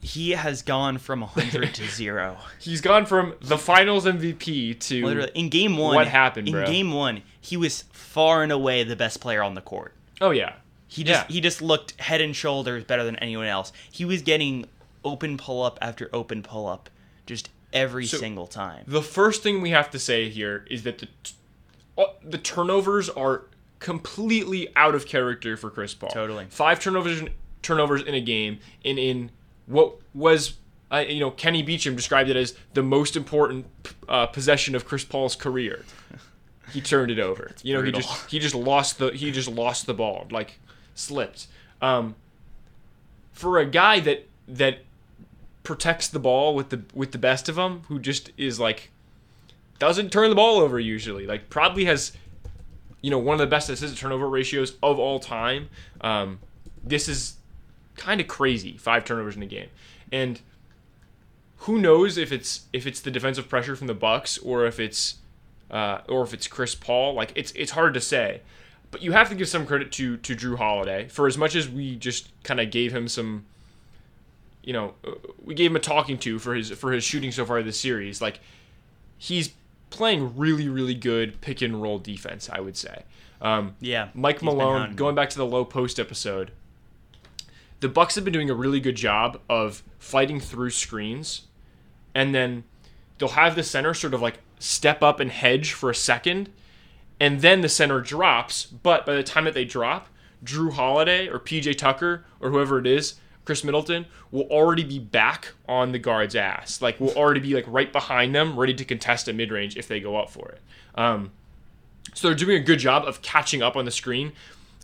[0.00, 2.36] He has gone from 100 to 0.
[2.58, 5.94] he's gone from the Finals MVP to Literally in game 1.
[5.94, 6.66] What happened, In bro?
[6.66, 9.94] game 1, he was far and away the best player on the court.
[10.20, 10.54] oh yeah
[10.92, 11.32] He just Yeah.
[11.34, 13.72] he just looked head and shoulders better than anyone else.
[13.90, 14.66] He was getting
[15.04, 16.90] open pull up after open pull up
[17.26, 18.84] just every So- single time.
[18.86, 21.34] The first thing we have to say here is that the t-
[21.96, 23.44] uh, the turnovers are
[23.78, 26.10] completely out of character for Chris Paul.
[26.10, 26.46] Totally.
[26.50, 27.22] Five turnovers
[27.62, 29.30] turnovers in a game and in
[29.66, 30.54] what was
[30.92, 33.66] uh, you know Kenny Beecham described it as the most important
[34.08, 35.84] uh, possession of Chris Paul's career.
[36.72, 37.50] He turned it over.
[37.62, 40.58] you know he just he just lost the he just lost the ball like
[40.94, 41.46] slipped.
[41.80, 42.14] Um,
[43.32, 44.78] for a guy that that
[45.62, 48.90] protects the ball with the with the best of them, who just is like
[49.78, 51.26] doesn't turn the ball over usually.
[51.26, 52.12] Like probably has
[53.00, 55.68] you know one of the best assist turnover ratios of all time.
[56.00, 56.38] Um,
[56.84, 57.36] this is
[57.96, 59.68] kind of crazy, five turnovers in a game,
[60.10, 60.40] and
[61.58, 65.16] who knows if it's if it's the defensive pressure from the Bucks or if it's
[65.70, 67.14] uh, or if it's Chris Paul.
[67.14, 68.42] Like it's it's hard to say.
[68.92, 71.68] But you have to give some credit to to Jrue Holiday for as much as
[71.68, 73.46] we just kind of gave him some
[74.62, 77.44] you know, uh, we gave him a talking to for his for his shooting so
[77.44, 78.22] far this series.
[78.22, 78.38] Like
[79.18, 79.52] he's
[79.90, 83.02] playing really really good pick and roll defense, I would say.
[83.40, 84.08] Um, Yeah.
[84.14, 86.52] Mike Malone, going back to the Lowe Post episode,
[87.80, 91.42] the Bucks have been doing a really good job of fighting through screens,
[92.14, 92.62] and then
[93.18, 96.50] they'll have the center sort of like step up and hedge for a second,
[97.22, 98.66] and then the center drops.
[98.66, 100.08] But by the time that they drop,
[100.44, 105.52] Jrue Holiday or PJ Tucker or whoever it is, Khris Middleton, will already be back
[105.68, 106.82] on the guard's ass.
[106.82, 109.86] Like will already be like right behind them, ready to contest a mid range if
[109.86, 110.60] they go up for it.
[110.96, 111.30] Um,
[112.12, 114.32] so they're doing a good job of catching up on the screen,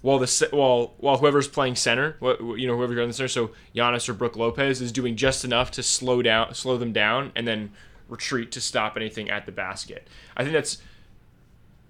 [0.02, 4.08] while the while while whoever's playing center, you know whoever's on the center, so Giannis
[4.08, 7.72] or Brook Lopez is doing just enough to slow down, slow them down, and then
[8.08, 10.06] retreat to stop anything at the basket.
[10.36, 10.78] I think that's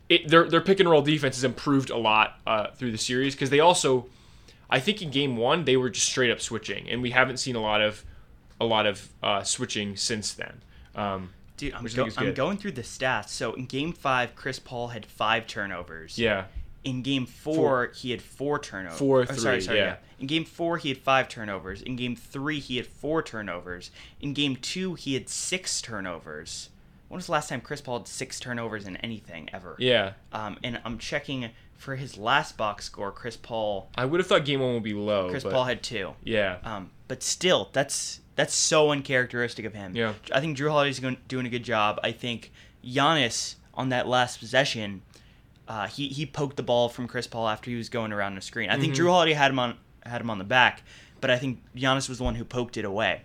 [0.08, 3.34] it, their their pick and roll defense has improved a lot uh, through the series
[3.34, 4.06] because they also,
[4.70, 7.56] I think in game one they were just straight up switching, and we haven't seen
[7.56, 8.04] a lot of
[8.60, 10.62] a lot of uh, switching since then.
[10.94, 13.30] Um, Dude, I'm, go- I'm going through the stats.
[13.30, 16.16] So in game five, Chris Paul had five turnovers.
[16.18, 16.44] yeah,
[16.84, 18.98] In game four, he had four turnovers.
[18.98, 19.96] Four, Oh, sorry, three, sorry, yeah.
[20.20, 21.82] In game four, he had five turnovers.
[21.82, 23.90] In game three, he had four turnovers.
[24.20, 26.70] In game two, he had six turnovers.
[27.08, 29.76] When was the last time Chris Paul had six turnovers in anything ever?
[29.78, 30.12] yeah.
[30.32, 33.10] Um, and I'm checking for his last box score.
[33.12, 35.30] Chris Paul, I would have thought game one would be low.
[35.30, 36.14] Chris Paul had two.
[36.22, 39.96] yeah, Um, but still, that's that's so uncharacteristic of him.
[39.96, 40.14] Yeah.
[40.32, 41.98] I think Jrue Holiday's going, doing a good job.
[42.04, 42.52] I think
[42.84, 45.02] Giannis on that last possession,
[45.66, 48.40] uh, he he poked the ball from Chris Paul after he was going around the
[48.40, 48.68] screen.
[48.70, 48.82] I Mm-hmm.
[48.82, 50.82] think Jrue Holiday had him on had him on the back,
[51.20, 53.22] but I think Giannis was the one who poked it away,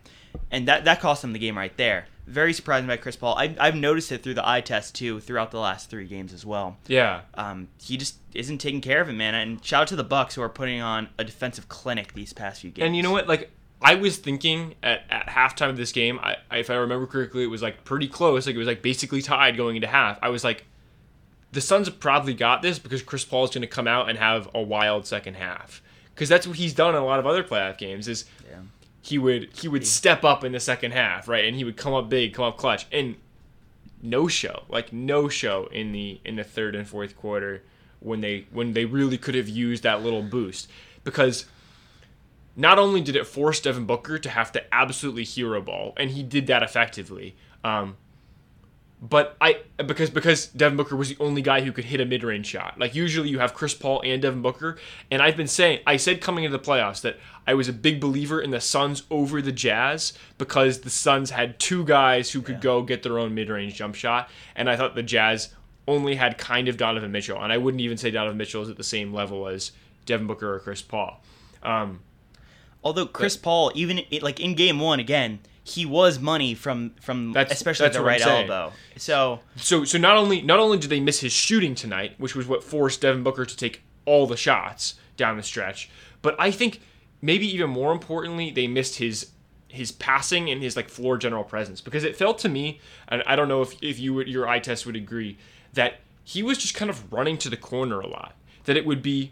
[0.52, 2.06] and that that cost him the game right there.
[2.26, 3.36] Very surprising by Chris Paul.
[3.38, 6.46] I, I've noticed it through the eye test too, throughout the last three games as
[6.46, 6.78] well.
[6.88, 7.22] yeah.
[7.34, 9.36] Um, he just isn't taking care of it, man.
[9.36, 12.62] And shout out to the Bucks who are putting on a defensive clinic these past
[12.62, 12.86] few games.
[12.86, 13.28] And you know what?
[13.28, 17.06] Like I was thinking at, at halftime of this game, I, I if I remember
[17.06, 18.48] correctly, it was like pretty close.
[18.48, 20.18] Like it was like basically tied going into half.
[20.22, 20.66] I was like,
[21.52, 24.18] the Suns have probably got this because Chris Paul is going to come out and
[24.18, 25.82] have a wild second half.
[26.16, 28.08] Because that's what he's done in a lot of other playoff games.
[28.08, 28.60] Is Yeah.
[29.04, 31.44] He would he would step up in the second half, right?
[31.44, 33.18] And he would come up big, come up clutch, and
[34.02, 37.64] no show, like no show in the in the third and fourth quarter
[38.00, 40.70] when they when they really could have used that little boost
[41.04, 41.46] because
[42.56, 46.24] not only did it force Devin Booker to have to absolutely hero ball, and he
[46.24, 47.36] did that effectively.
[47.64, 47.98] Um,
[49.06, 52.24] but I because because Devin Booker was the only guy who could hit a mid
[52.24, 52.80] range shot.
[52.80, 54.78] Like usually you have Chris Paul and Devin Booker,
[55.12, 58.00] and I've been saying I said coming into the playoffs that I was a big
[58.00, 62.56] believer in the Suns over the Jazz because the Suns had two guys who could
[62.56, 62.62] Yeah.
[62.62, 65.50] go get their own mid range jump shot, and I thought the Jazz
[65.86, 68.78] only had kind of Donovan Mitchell, and I wouldn't even say Donovan Mitchell is at
[68.78, 69.74] the same level as
[70.06, 71.22] Devin Booker or Chris Paul.
[71.62, 72.00] Um,
[72.86, 77.56] Although Chris Paul, even like in game one again, he was money from from That's-
[77.56, 78.74] especially that's the right elbow.
[78.98, 82.48] So so so not only not only did they miss his shooting tonight, which was
[82.48, 85.90] what forced Devin Booker to take all the shots down the stretch,
[86.22, 86.82] but I think
[87.22, 89.32] maybe even more importantly, they missed his
[89.70, 93.36] his passing and his like floor general presence because it felt to me, and I
[93.36, 95.38] don't know if if you would your eye test would agree
[95.74, 98.36] that he was just kind of running to the corner a lot.
[98.66, 99.32] That it would be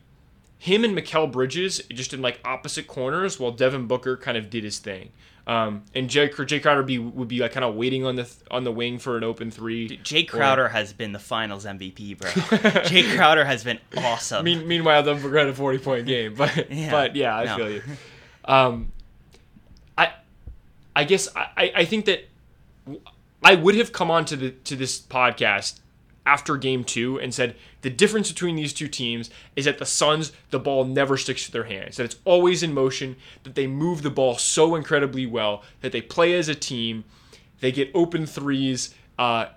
[0.57, 4.63] him and Mikal Bridges just in like opposite corners while Devin Booker kind of did
[4.63, 5.11] his thing.
[5.47, 8.35] Um, and Jae, Jae Crowder be, would be like kind of waiting on the th-
[8.51, 9.97] on the wing for an open three.
[10.03, 12.29] Jae Crowder has been the Finals MVP, bro.
[12.83, 14.45] Jae Crowder has been awesome.
[14.45, 16.91] Mean, meanwhile, Booker had a forty point game, but Yeah.
[16.91, 17.55] but yeah, I No.
[17.57, 17.81] feel you.
[18.45, 18.91] Um,
[19.97, 20.13] I
[20.95, 22.27] I guess I, I- I think that
[23.43, 25.79] I would have come on to the to this podcast
[26.25, 30.31] after game two and said the difference between these two teams is that the Suns,
[30.51, 34.03] the ball never sticks to their hands, that it's always in motion, that they move
[34.03, 37.03] the ball so incredibly well, that they play as a team,
[37.59, 39.47] they get open threes, uh,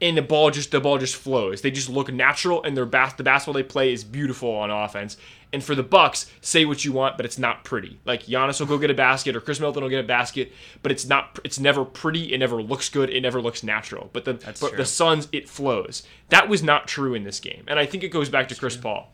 [0.00, 1.60] and the ball just the ball just flows.
[1.60, 5.16] They just look natural, and their bas- the basketball they play is beautiful on offense.
[5.50, 7.98] And for the Bucks, say what you want, but it's not pretty.
[8.04, 10.92] Like Giannis will go get a basket, or Chris Middleton will get a basket, but
[10.92, 11.38] it's not.
[11.42, 12.34] It's never pretty.
[12.34, 13.08] It never looks good.
[13.08, 14.10] It never looks natural.
[14.12, 14.76] But the That's but true.
[14.76, 16.02] the Suns, it flows.
[16.28, 18.76] That was not true in this game, and I think it goes back to Chris
[18.76, 19.12] Paul.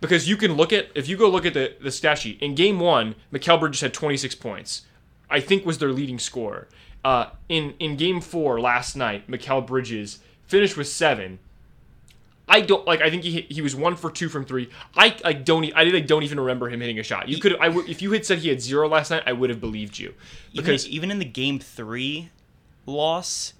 [0.00, 2.54] Because you can look at if you go look at the the stat sheet in
[2.54, 4.82] game one, Mikal Bridges had 26 points.
[5.28, 6.68] I think was their leading scorer.
[7.04, 11.38] Uh, in in game four last night, Mikal Bridges finished with seven.
[12.50, 13.00] I don't like.
[13.00, 14.68] I think he hit- he was one for two from three.
[14.96, 15.64] I I don't.
[15.74, 17.28] I like, don't even remember him hitting a shot.
[17.28, 17.56] You could.
[17.60, 20.14] I if you had said he had zero last night, I would have believed you.
[20.54, 22.30] Because even in the game three
[22.86, 23.54] loss,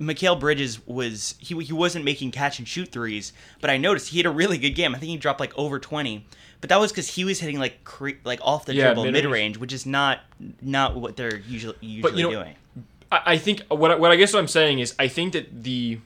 [0.00, 4.18] Mikal Bridges was he he wasn't making catch and shoot threes, but I noticed he
[4.18, 4.94] had a really good game.
[4.94, 6.26] I think he dropped like over twenty,
[6.60, 9.24] but that was because he was hitting like cre- like off the Yeah, dribble mid-range.
[9.24, 10.20] mid range, which is not
[10.60, 12.54] not what they're usually usually But, you know, doing.
[13.10, 15.62] I, I think what I, what I guess what I'm saying is I think that
[15.64, 15.98] the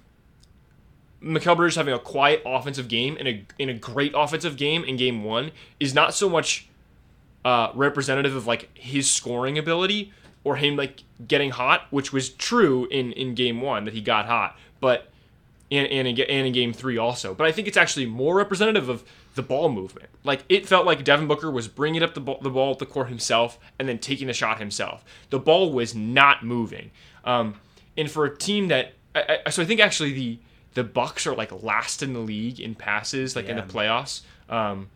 [1.22, 4.96] Mikal Bridges having a quiet offensive game and a in a great offensive game in
[4.96, 6.68] game one is not so much
[7.44, 10.12] uh, representative of like his scoring ability
[10.44, 14.26] or him like getting hot, which was true in in game one that he got
[14.26, 15.10] hot, but
[15.70, 17.34] and and in, and in game three also.
[17.34, 19.04] But I think it's actually more representative of
[19.34, 20.10] the ball movement.
[20.24, 22.86] Like it felt like Devin Booker was bringing up the ball, the ball at the
[22.86, 25.04] court himself and then taking the shot himself.
[25.30, 26.90] The ball was not moving.
[27.24, 27.54] Um,
[27.96, 30.38] and for a team that, I, I, so I think actually the
[30.74, 34.22] the Bucks are like last in the league in passes, like in the playoffs.
[34.48, 34.88] Um,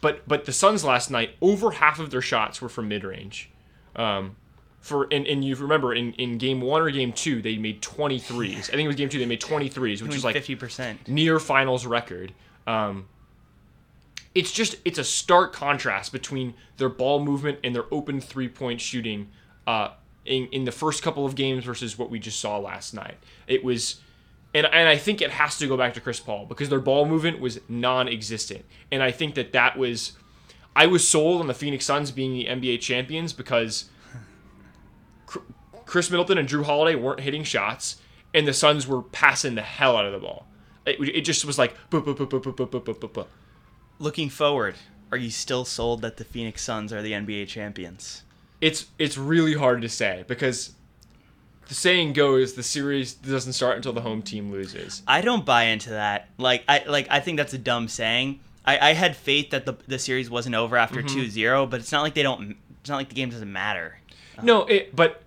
[0.00, 3.50] but but the Suns last night, over half of their shots were from mid range.
[3.94, 4.36] Um,
[4.80, 8.56] for and, and you remember in, in game one or game two they made 23s.
[8.56, 11.08] I think it was game two they made 23s, which is like fifty percent.
[11.08, 12.32] near finals record.
[12.66, 13.08] Um,
[14.34, 18.80] it's just it's a stark contrast between their ball movement and their open three point
[18.80, 19.28] shooting
[19.66, 19.90] uh,
[20.24, 23.16] in in the first couple of games versus what we just saw last night.
[23.46, 24.00] It was
[24.56, 27.04] and and I think it has to go back to Chris Paul because their ball
[27.04, 30.12] movement was non-existent, and I think that that was,
[30.74, 33.90] I was sold on the Phoenix Suns being the NBA champions because
[35.84, 37.96] Khris Middleton and Jrue Holiday weren't hitting shots,
[38.32, 40.46] and the Suns were passing the hell out of the ball.
[40.86, 43.26] It, it just was like boop, boop, boop, boop, boop, boop, boop, boop.
[43.98, 44.76] Looking forward,
[45.12, 48.22] are you still sold that the Phoenix Suns are the NBA champions?
[48.62, 50.75] It's it's really hard to say because
[51.68, 55.02] the saying goes the series doesn't start until the home team loses.
[55.06, 56.28] I don't buy into that.
[56.38, 58.40] Like I like I think that's a dumb saying.
[58.64, 61.40] I, I had faith that the the series wasn't over after Mm-hmm.
[61.40, 63.98] 2-0, but it's not like they don't it's not like the game doesn't matter.
[64.42, 65.22] No, it but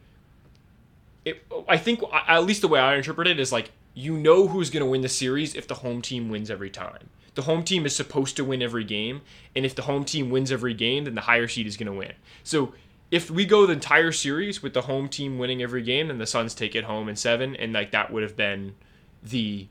[1.25, 4.69] it I think at least the way I interpret it is like you know who's
[4.69, 7.09] going to win the series if the home team wins every time.
[7.35, 9.21] The home team is supposed to win every game,
[9.55, 11.93] and if the home team wins every game, then the higher seed is going to
[11.97, 12.13] win.
[12.43, 12.73] So
[13.11, 16.27] if we go the entire series with the home team winning every game, then the
[16.27, 18.75] Suns take it home in seven, and like that would have been
[19.23, 19.67] the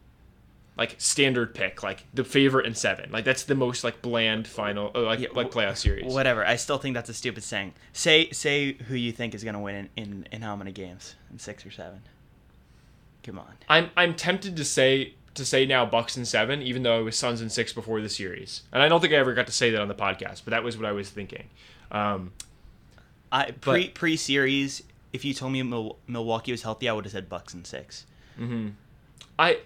[0.77, 3.11] like standard pick, like the favorite in seven.
[3.11, 6.13] Like that's the most like bland final, uh, like Yeah, like playoff series.
[6.13, 6.45] Whatever.
[6.45, 7.75] I still think that's a stupid saying.
[7.93, 11.17] Say say who you think is gonna win in, in, in how many games?
[11.31, 12.03] In six or seven?
[13.25, 13.53] Come on.
[13.69, 17.17] I'm I'm tempted to say to say now Bucks in seven, even though it was
[17.17, 19.71] Suns in six before the series, and I don't think I ever got to say
[19.71, 21.45] that on the podcast, but that was what I was thinking.
[21.91, 22.33] Um,
[23.31, 27.13] I pre pre series, if you told me Mil- Milwaukee was healthy, I would have
[27.13, 28.07] said Bucks and six.
[28.39, 28.69] Mm-hmm.
[29.39, 29.61] I,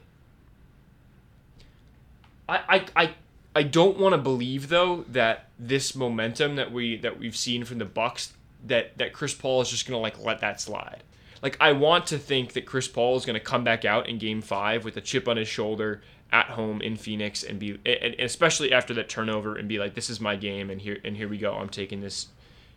[2.48, 3.14] I, I, I,
[3.54, 7.78] I don't want to believe though that this momentum that we that we've seen from
[7.78, 8.32] the Bucks
[8.66, 11.02] that that Chris Paul is just gonna like let that slide.
[11.42, 14.42] Like I want to think that Chris Paul is gonna come back out in Game
[14.42, 18.72] Five with a chip on his shoulder at home in Phoenix and be and especially
[18.72, 21.36] after that turnover and be like this is my game and here and here we
[21.36, 22.28] go I'm taking this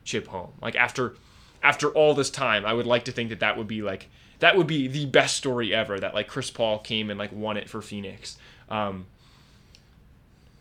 [0.06, 0.54] chip home.
[0.62, 1.16] Like after
[1.62, 4.08] after all this time, I would like to think that that would be like
[4.40, 6.00] that would be the best story ever.
[6.00, 8.38] That like Chris Paul came and like won it for Phoenix.
[8.70, 9.08] Um,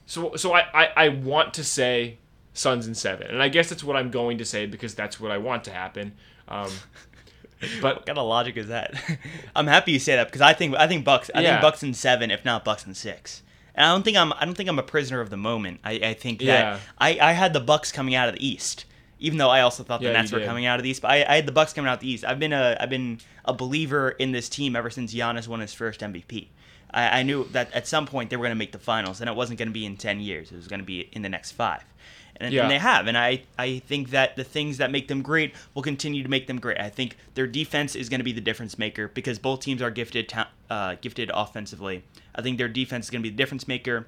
[0.07, 2.19] so so I, I I want to say
[2.53, 5.31] Suns and seven, and I guess that's what I'm going to say because that's what
[5.31, 6.13] I want to happen.
[6.49, 6.71] Um,
[7.81, 8.95] but What kind of logic is that?
[9.57, 11.51] I'm happy you say that because I think I think Bucks I Yeah.
[11.53, 13.43] think Bucks and seven, if not Bucks and six.
[13.75, 15.81] And I don't think I'm I don't think I'm a prisoner of the moment.
[15.85, 16.79] I, I think that Yeah.
[16.99, 18.85] I, I had the Bucks coming out of the East.
[19.25, 20.47] Even though I also thought the Yeah, Nets were did.
[20.47, 22.09] coming out of the East, but I, I had the Bucks coming out of the
[22.11, 22.25] East.
[22.25, 25.73] I've been a I've been a believer in this team ever since Giannis won his
[25.75, 26.49] first MVP.
[26.91, 29.29] I, I knew that at some point they were going to make the finals, and
[29.31, 30.53] it wasn't going to be in ten years.
[30.53, 31.83] It was going to be in the next five,
[32.37, 32.63] and, Yeah.
[32.63, 33.07] and they have.
[33.07, 36.47] And I I think that the things that make them great will continue to make
[36.47, 36.79] them great.
[36.79, 39.91] I think their defense is going to be the difference maker because both teams are
[39.91, 42.05] gifted ta- uh, gifted offensively.
[42.35, 44.07] I think their defense is going to be the difference maker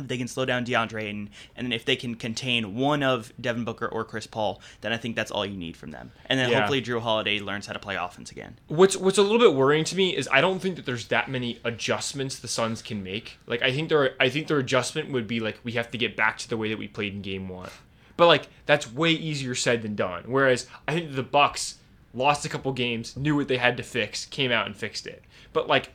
[0.00, 3.32] if they can slow down DeAndre Ayton, and then if they can contain one of
[3.40, 6.12] Devin Booker or Chris Paul, then I think that's all you need from them.
[6.26, 6.58] And then Yeah.
[6.60, 8.58] hopefully Jrue Holiday learns how to play offense again.
[8.68, 11.28] What's what's a little bit worrying to me is I don't think that there's that
[11.30, 13.38] many adjustments the Suns can make.
[13.46, 16.16] Like I think their I think their adjustment would be like we have to get
[16.16, 17.70] back to the way that we played in game one.
[18.16, 20.24] But like that's way easier said than done.
[20.26, 21.76] Whereas I think the Bucks
[22.14, 25.22] lost a couple games, knew what they had to fix, came out and fixed it.
[25.52, 25.90] But like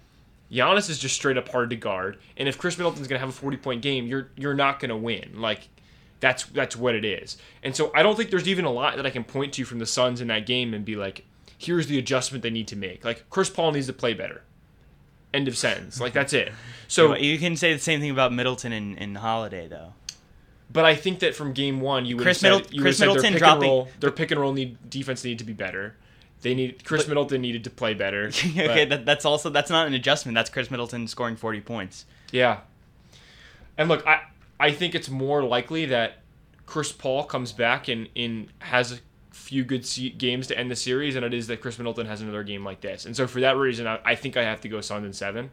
[0.53, 3.33] Giannis is just straight up hard to guard, and if Khris Middleton's gonna have a
[3.33, 5.31] forty point game, you're you're not gonna win.
[5.41, 5.69] Like
[6.19, 7.37] that's that's what it is.
[7.63, 9.79] And so I don't think there's even a lot that I can point to from
[9.79, 11.25] the Suns in that game and be like,
[11.57, 13.03] here's the adjustment they need to make.
[13.03, 14.43] Like Chris Paul needs to play better.
[15.33, 15.99] End of sentence.
[15.99, 16.51] Like that's it.
[16.87, 19.93] So, you can say the same thing about Middleton and, and Holiday though.
[20.71, 22.97] but I think that from game one, you would Chris have said, Middle- you Chris
[22.99, 25.45] said their Middleton pick dropping- and roll, their pick and roll need defense needed to
[25.45, 25.95] be better.
[26.43, 28.27] They need Chris But- Middleton needed to play better.
[28.45, 30.35] okay, that, that's also that's not an adjustment.
[30.35, 32.05] That's Khris Middleton scoring forty points.
[32.31, 32.59] Yeah.
[33.77, 34.21] And look, I
[34.59, 36.19] I think it's more likely that
[36.65, 38.97] Chris Paul comes back and, and has a
[39.31, 42.21] few good se- games to end the series than it is that Khris Middleton has
[42.21, 43.05] another game like this.
[43.05, 45.49] And so for that reason, I, I think I have to go Suns in seven.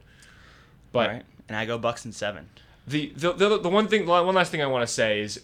[0.92, 2.48] But right, and I go Bucks in seven.
[2.86, 5.40] the, the the the one thing one last thing I want to say is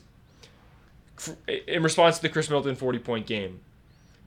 [1.67, 3.61] in response to the Khris Middleton 40 point game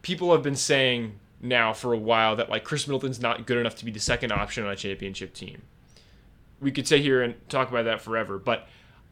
[0.01, 3.75] people have been saying now for a while that like Khris Middleton's not good enough
[3.75, 5.61] to be the second option on a championship team.
[6.59, 8.67] We could sit here and talk about that forever but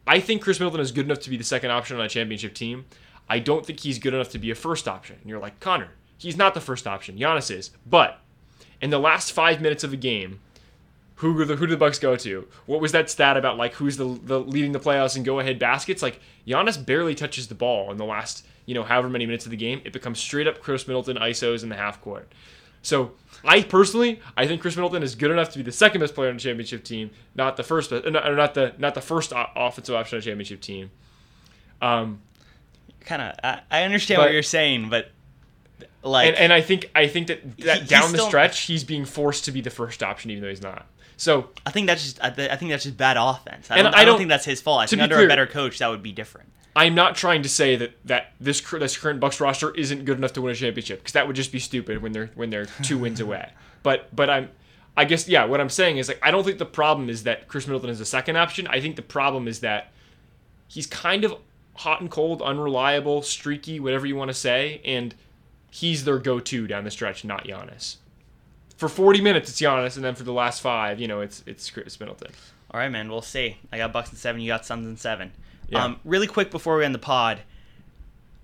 [0.06, 2.54] I think Khris Middleton is good enough to be the second option on a championship
[2.54, 2.86] team.
[3.28, 5.16] I don't think he's good enough to be a first option.
[5.20, 7.16] And you're like Connor he's not the first option.
[7.16, 7.70] Giannis is.
[7.86, 8.20] But
[8.82, 10.40] in the last five minutes of a game
[11.18, 12.46] who the who do the Bucks go to?
[12.66, 15.58] What was that stat about like who's the the leading the playoffs and go ahead
[15.58, 16.02] baskets?
[16.02, 19.50] Like Giannis barely touches the ball in the last you know however many minutes of
[19.50, 19.80] the game.
[19.84, 22.32] It becomes straight up Khris Middleton isos in the half court.
[22.82, 23.12] So
[23.44, 26.28] I personally, I think Khris Middleton is good enough to be the second best player
[26.28, 30.16] on the championship team, not the first, best, not the not the first offensive option
[30.16, 30.90] on the championship team.
[31.82, 32.20] Um,
[33.00, 35.10] kind of, I, I, understand but, what you're saying, but
[36.02, 39.04] like, and, and I think I think that, that he, down the stretch, he's being
[39.04, 40.86] forced to be the first option, even though he's not.
[41.18, 43.70] So I think that's just I, think that's just bad offense.
[43.70, 44.80] I don't, I don't, don't think that's his fault.
[44.80, 46.48] I think under clear, a better coach, that would be different.
[46.76, 50.32] I'm not trying to say that that this this current Bucks roster isn't good enough
[50.34, 52.96] to win a championship because that would just be stupid when they're when they're two
[52.96, 53.50] wins away.
[53.84, 54.50] But but I'm
[54.96, 57.46] I guess yeah, what I'm saying is like I don't think the problem is that
[57.46, 58.66] Khris Middleton is a second option.
[58.66, 59.92] I think the problem is that
[60.66, 61.36] he's kind of
[61.74, 65.14] hot and cold, unreliable, streaky, whatever you want to say, and
[65.70, 67.98] he's their go-to down the stretch, not Giannis.
[68.78, 71.70] For 40 minutes, it's Giannis, and then for the last five, you know, it's it's
[71.70, 72.30] Khris Middleton.
[72.70, 73.10] All right, man.
[73.10, 73.58] We'll see.
[73.72, 74.40] I got Bucks and seven.
[74.40, 75.32] You got Suns and seven.
[75.68, 75.84] Yeah.
[75.84, 77.40] Um, really quick before we end the pod,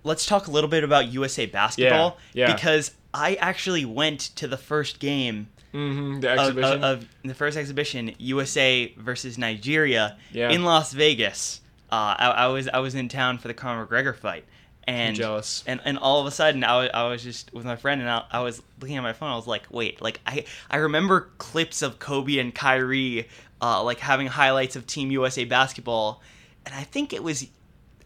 [0.02, 2.18] let's talk a little bit about USA basketball.
[2.32, 2.48] Yeah.
[2.48, 2.54] yeah.
[2.54, 6.84] Because I actually went to the first game mm-hmm, the exhibition.
[6.84, 10.50] Of, of, the first exhibition, USA versus Nigeria yeah.
[10.50, 11.60] in Las Vegas.
[11.90, 14.44] Uh, I, I, was I was in town for the Conor McGregor fight,
[14.86, 15.64] and jealous.
[15.66, 18.10] And and all of a sudden, I was, I was just with my friend, and
[18.10, 19.30] I, I was looking at my phone.
[19.30, 23.28] I was like, wait, like I I remember clips of Kobe and Kyrie,
[23.60, 26.22] uh, like having highlights of Team USA basketball
[26.66, 27.46] and I think it was,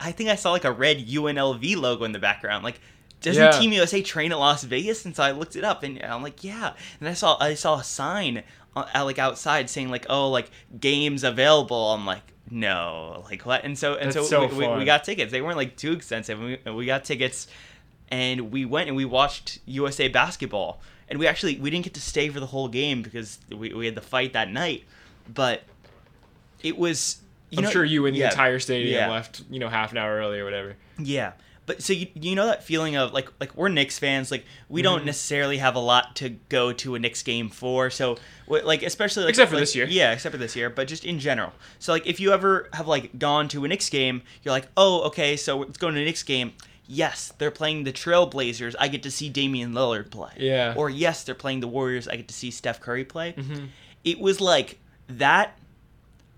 [0.00, 2.64] I think I saw like a red UNLV logo in the background.
[2.64, 2.80] Like,
[3.20, 3.50] doesn't yeah.
[3.50, 5.04] Team USA train at Las Vegas?
[5.04, 6.74] And so I looked it up, and I'm like, yeah.
[7.00, 8.42] And I saw I saw a sign
[8.76, 11.92] uh, like outside saying like, oh, like games available.
[11.92, 13.64] I'm like, no, like what?
[13.64, 15.32] And so and so, so we, we, we, got tickets.
[15.32, 16.38] They weren't like too expensive.
[16.40, 17.48] We, we got tickets,
[18.10, 20.80] and we went and we watched USA basketball.
[21.10, 23.86] And we actually we didn't get to stay for the whole game because we, we
[23.86, 24.84] had the fight that night,
[25.32, 25.62] but
[26.62, 29.10] it was you I'm know, sure you and the entire stadium yeah.
[29.10, 30.76] left, you know, half an hour early or whatever.
[30.98, 31.32] Yeah.
[31.68, 34.80] But so you, you know that feeling of like like we're Knicks fans like we
[34.80, 34.84] mm-hmm.
[34.84, 38.16] don't necessarily have a lot to go to a Knicks game for so
[38.48, 39.86] like especially like, except for like, this year.
[39.86, 41.52] yeah except for this year but just in general.
[41.78, 45.02] So like if you ever have like gone to a Knicks game you're like oh
[45.08, 46.54] okay so let's go to a Knicks game.
[46.86, 50.32] Yes they're playing the Trailblazers I get to see Damian Lillard play.
[50.38, 50.72] Yeah.
[50.74, 53.34] Or yes they're playing the Warriors I get to see Steph Curry play.
[53.34, 53.66] Mm-hmm.
[54.04, 55.58] it was like that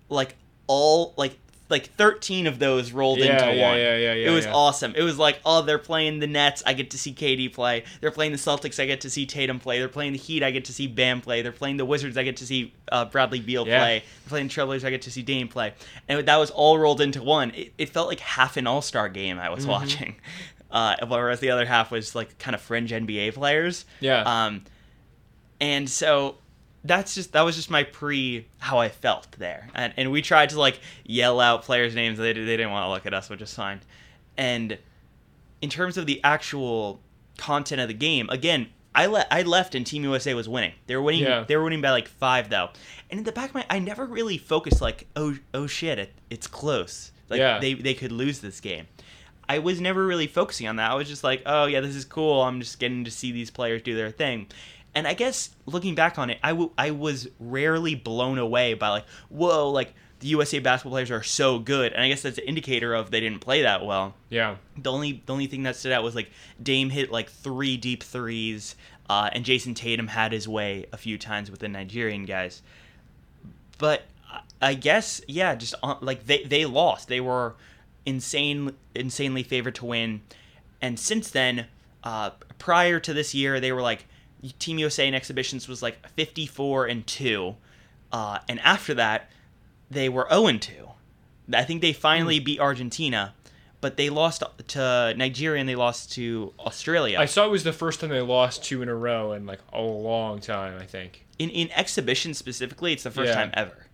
[0.08, 0.34] like
[0.66, 1.38] all like
[1.70, 3.78] like 13 of those rolled yeah, into yeah, one.
[3.78, 4.30] Yeah, yeah, yeah.
[4.30, 4.52] It was yeah.
[4.52, 4.94] awesome.
[4.96, 6.62] It was like, oh, they're playing the Nets.
[6.66, 7.84] I get to see KD play.
[8.00, 8.82] They're playing the Celtics.
[8.82, 9.78] I get to see Tatum play.
[9.78, 10.42] They're playing the Heat.
[10.42, 11.42] I get to see Bam play.
[11.42, 12.16] They're playing the Wizards.
[12.16, 13.78] I get to see uh, Bradley Beal yeah.
[13.78, 13.98] play.
[14.00, 14.84] They're playing the Trailblazers.
[14.84, 15.74] I get to see Dame play.
[16.08, 17.52] And that was all rolled into one.
[17.54, 19.72] It, it felt like half an All Star game I was mm-hmm.
[19.72, 20.16] watching.
[20.72, 23.84] Uh, whereas the other half was like kind of fringe NBA players.
[23.98, 24.22] Yeah.
[24.22, 24.62] Um,
[25.60, 26.36] and so
[26.84, 30.50] that's just that was just my pre how I felt there, and and we tried
[30.50, 32.18] to like yell out players' names.
[32.18, 33.80] They they didn't want to look at us, which is fine.
[34.36, 34.78] And
[35.60, 37.00] in terms of the actual
[37.36, 40.72] content of the game, again, I le- I left and Team USA was winning.
[40.86, 41.22] They were winning.
[41.22, 41.44] Yeah.
[41.46, 42.70] They were winning by like five though.
[43.10, 46.14] And in the back of my, I never really focused like, oh oh shit, it,
[46.30, 47.12] it's close.
[47.28, 47.58] Like yeah.
[47.58, 48.86] they they could lose this game.
[49.48, 50.92] I was never really focusing on that.
[50.92, 52.40] I was just like, oh yeah, this is cool.
[52.42, 54.46] I'm just getting to see these players do their thing
[54.94, 58.88] and I guess looking back on it, I, w- I was rarely blown away by
[58.88, 62.44] like, whoa, like the USA basketball players are so good, and I guess that's an
[62.44, 64.14] indicator of they didn't play that well.
[64.28, 64.56] Yeah.
[64.76, 66.30] The only the only thing that stood out was like
[66.62, 68.76] Dame hit like three deep threes,
[69.08, 72.62] uh, and Jayson Tatum had his way a few times with the Nigerian guys.
[73.78, 74.04] But
[74.60, 77.08] I guess yeah, just on, like they they lost.
[77.08, 77.54] They were
[78.04, 80.20] insane insanely favored to win,
[80.82, 81.66] and since then,
[82.04, 84.04] uh, prior to this year, they were like
[84.58, 87.56] Team USA in exhibitions was like 54 and 2.
[88.12, 89.30] Uh, and after that,
[89.90, 90.72] they were 0 and 2.
[91.52, 92.44] I think they finally mm.
[92.44, 93.34] beat Argentina,
[93.80, 97.18] but they lost to Nigeria and they lost to Australia.
[97.18, 99.60] I saw it was the first time they lost two in a row in like
[99.72, 101.26] a long time, I think.
[101.38, 103.34] In in exhibitions specifically, it's the first yeah.
[103.34, 103.86] time ever.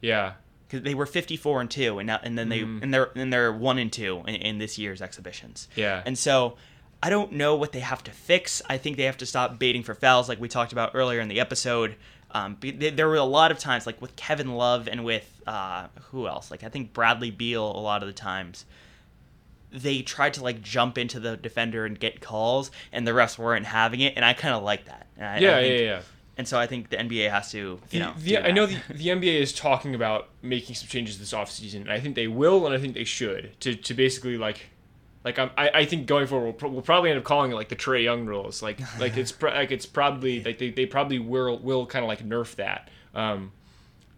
[0.00, 0.34] Yeah.
[0.66, 2.82] Because they were 54 and 2 and now and then they mm.
[2.82, 5.68] and they're and they're 1 and 2 in, in this year's exhibitions.
[5.74, 6.02] Yeah.
[6.04, 6.56] And so
[7.02, 8.60] I don't know what they have to fix.
[8.68, 11.28] I think they have to stop baiting for fouls, like we talked about earlier in
[11.28, 11.96] the episode.
[12.30, 16.26] Um, there were a lot of times, like with Kevin Love and with uh, who
[16.26, 16.50] else?
[16.50, 17.64] Like I think Bradley Beal.
[17.64, 18.64] A lot of the times,
[19.70, 23.66] they tried to like jump into the defender and get calls, and the refs weren't
[23.66, 25.06] having it, and I kind of like that.
[25.18, 26.00] I, yeah, I think, yeah, yeah.
[26.36, 28.14] And so I think the NBA has to, you the, know.
[28.18, 31.90] The, I know the, the NBA is talking about making some changes this offseason, and
[31.90, 34.66] I think they will, and I think they should to to basically like
[35.28, 37.68] like I'm, I, I think going forward we'll, we'll, probably end up calling it like
[37.68, 38.62] the Trae Young rules.
[38.62, 42.26] Like like it's like it's probably like they, they probably will will kind of like
[42.26, 42.88] nerf that.
[43.14, 43.52] Um,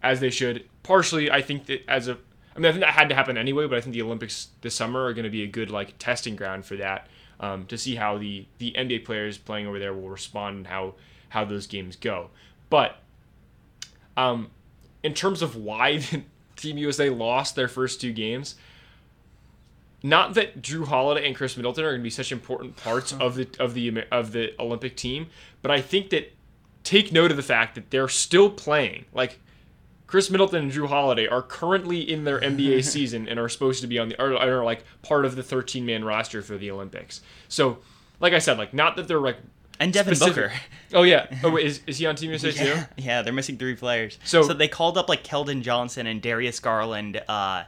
[0.01, 0.67] as they should.
[0.83, 2.17] Partially, I think that as a,
[2.55, 4.73] I mean, I think that had to happen anyway, but I think the Olympics this
[4.73, 7.07] summer are going to be a good like testing ground for that
[7.39, 10.95] um, to see how the the NBA players playing over there will respond and how
[11.29, 12.29] how those games go.
[12.69, 12.97] But
[14.15, 14.49] um,
[15.03, 16.01] in terms of why
[16.55, 18.55] Team USA lost their first two games,
[20.03, 23.35] not that Jrue Holiday and Khris Middleton are going to be such important parts of
[23.35, 25.27] the of the of the Olympic team,
[25.61, 26.33] but I think that
[26.83, 29.05] take note of the fact that they're still playing.
[29.13, 29.39] Like
[30.07, 33.87] Khris Middleton and Jrue Holiday are currently in their NBA season and are supposed to
[33.87, 37.21] be on the are, are like part of the 13 man roster for the Olympics.
[37.47, 37.77] So,
[38.19, 39.37] like I said, like not that they're like
[39.79, 40.53] and Devin specific- Booker.
[40.93, 41.27] Oh yeah.
[41.43, 42.65] Oh wait, is, is he on Team USA too?
[42.65, 44.17] Yeah, yeah, they're missing three players.
[44.25, 47.63] So- So, they called up like Keldon Johnson and Darius Garland, uh,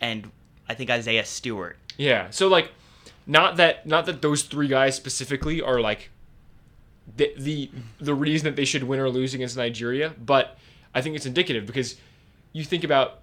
[0.00, 0.30] and
[0.68, 1.76] I think Isaiah Stewart.
[1.96, 2.30] Yeah.
[2.30, 2.72] So like,
[3.26, 6.10] not that not that those three guys specifically are like
[7.16, 10.58] the the the reason that they should win or lose against Nigeria, but
[10.94, 11.96] I think it's indicative because
[12.52, 13.20] you think about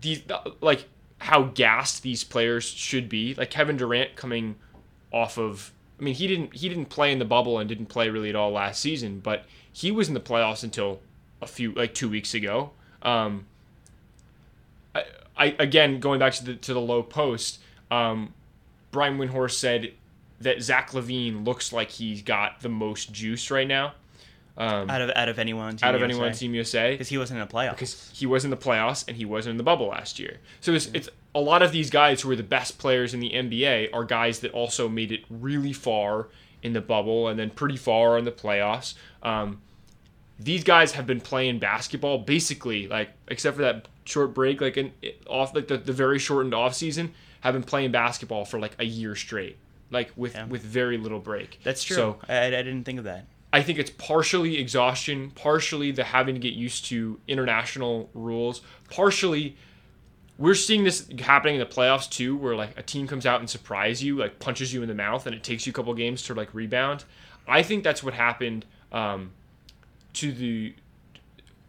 [0.00, 0.22] these
[0.60, 0.86] like
[1.18, 3.34] how gassed these players should be.
[3.34, 4.56] Like Kevin Durant coming
[5.12, 8.08] off of I mean he didn't he didn't play in the bubble and didn't play
[8.08, 11.00] really at all last season, but he was in the playoffs until
[11.40, 12.70] a few like 2 weeks ago.
[13.02, 13.46] Um
[15.36, 17.60] I again going back to the to the Lowe Post,
[17.90, 18.32] um,
[18.90, 19.92] Brian Windhorst said
[20.40, 23.94] that Zach LaVine looks like he's got the most juice right now.
[24.56, 26.38] Um, Out of out of anyone, Team out of anyone USA.
[26.38, 27.70] Team USA because he wasn't in the playoffs.
[27.72, 30.38] because he was in the playoffs and he wasn't in the bubble last year.
[30.60, 33.30] So it's, it's a lot of these guys who are the best players in the
[33.30, 36.28] NBA are guys that also made it really far
[36.62, 38.94] in the bubble and then pretty far in the playoffs.
[39.24, 39.60] Um,
[40.44, 44.92] these guys have been playing basketball basically like except for that short break like in
[45.26, 48.84] off like the, the very shortened off season have been playing basketball for like a
[48.84, 49.56] year straight
[49.90, 50.46] like with Yeah.
[50.46, 51.96] with very little break That's true.
[51.96, 53.26] so I, I didn't think of that.
[53.52, 59.56] I think it's partially exhaustion, partially the having to get used to international rules, partially
[60.36, 63.48] we're seeing this happening in the playoffs too, where like a team comes out and
[63.48, 66.22] surprise you, like punches you in the mouth, and it takes you a couple games
[66.22, 67.04] to like rebound.
[67.46, 69.30] I think that's what happened um,
[70.14, 70.74] to the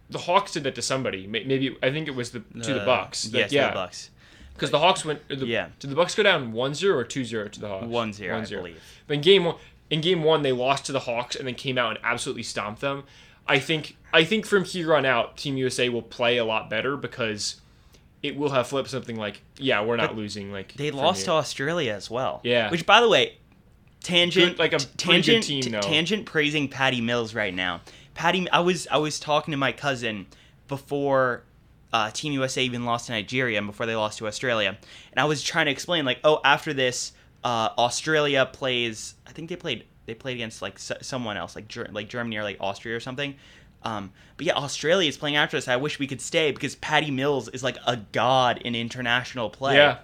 [0.08, 1.26] the Hawks did that to somebody.
[1.26, 3.26] Maybe I think it was the to the uh, Bucks.
[3.26, 4.10] Like, Yes, yeah, the Bucks.
[4.54, 5.26] because the Hawks went.
[5.28, 5.68] The, Yeah.
[5.80, 7.86] Did the Bucks go down 1-0 or 2-0 to the Hawks?
[7.86, 8.48] 1-0, 1-0.
[8.50, 8.82] believe.
[9.06, 9.56] But in game one,
[9.90, 12.80] in game one, they lost to the Hawks and then came out and absolutely stomped
[12.80, 13.04] them.
[13.48, 16.96] I think I think from here on out, Team USA will play a lot better
[16.96, 17.60] because
[18.22, 20.50] it will have flipped something like, yeah, we're not But losing.
[20.52, 21.32] Like They lost to.
[21.32, 22.40] Australia as well.
[22.42, 22.70] Yeah.
[22.70, 23.36] Which, by the way,
[24.02, 27.80] tangent like a t- pretty good tangent team, t- tangent praising Patty Mills right now.
[28.16, 30.26] Patty, I was I was talking to my cousin
[30.68, 31.42] before
[31.92, 34.76] uh, Team USA even lost to Nigeria and before they lost to Australia,
[35.12, 37.12] and I was trying to explain like, oh, after this,
[37.44, 39.14] uh, Australia plays.
[39.26, 42.36] I think they played they played against like s- someone else, like Ger- like Germany
[42.38, 43.34] or like Austria or something.
[43.82, 45.68] Um, but yeah, Australia is playing after us.
[45.68, 49.76] I wish we could stay because Patty Mills is like a god in international play
[49.76, 49.98] Yeah,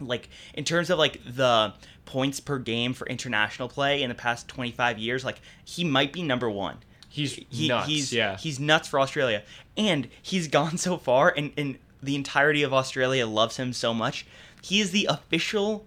[0.00, 1.72] like in terms of like the
[2.04, 6.22] points per game for international play in the past 25 years like he might be
[6.22, 6.76] number one
[7.14, 7.86] he's he, nuts.
[7.86, 9.42] he's yeah, he's nuts for australia
[9.76, 14.26] and he's gone so far and, and the entirety of australia loves him so much
[14.62, 15.84] he is the official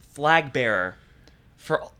[0.00, 0.96] flag bearer
[1.56, 1.90] for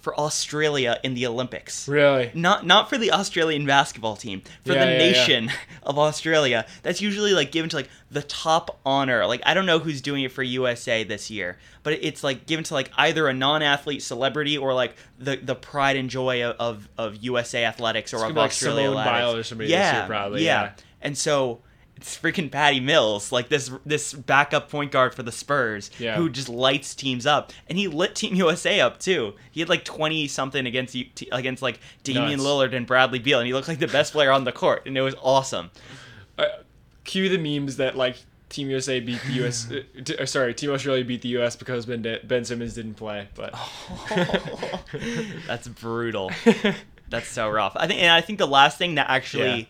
[0.00, 2.30] for australia in the olympics really.
[2.34, 5.12] not not for the Australian basketball team, for Yeah, the yeah, yeah.
[5.12, 6.66] nation of Australia.
[6.82, 9.26] That's usually like given to like the top honor.
[9.26, 12.64] Like I don't know who's doing it for USA this year, but it's like given
[12.64, 16.88] to like either a non-athlete celebrity or like the the pride and joy of of,
[16.98, 18.94] of USA athletics or It's of gonna like Simone.
[18.94, 20.72] Biles or somebody this year, probably, yeah.
[21.02, 21.60] And so
[22.00, 26.16] it's freaking Patty Mills, like this this backup point guard for the Spurs, Yeah.
[26.16, 29.34] who just lights teams up, and he lit Team USA up too.
[29.50, 32.42] He had like twenty something against you- against like Damian Nuts.
[32.42, 34.96] Lillard and Bradley Beal, and he looked like the best player on the court, and
[34.96, 35.70] it was awesome.
[36.38, 36.44] Uh,
[37.04, 38.16] cue the memes that like
[38.48, 39.70] Team USA beat the US.
[39.70, 43.28] uh, t- uh, sorry, Team Australia beat the US because Ben Ben Simmons didn't play.
[43.34, 43.54] But
[45.46, 46.30] That's brutal.
[47.08, 47.72] That's so rough.
[47.76, 49.64] I think, and I think the last thing that actually Yeah.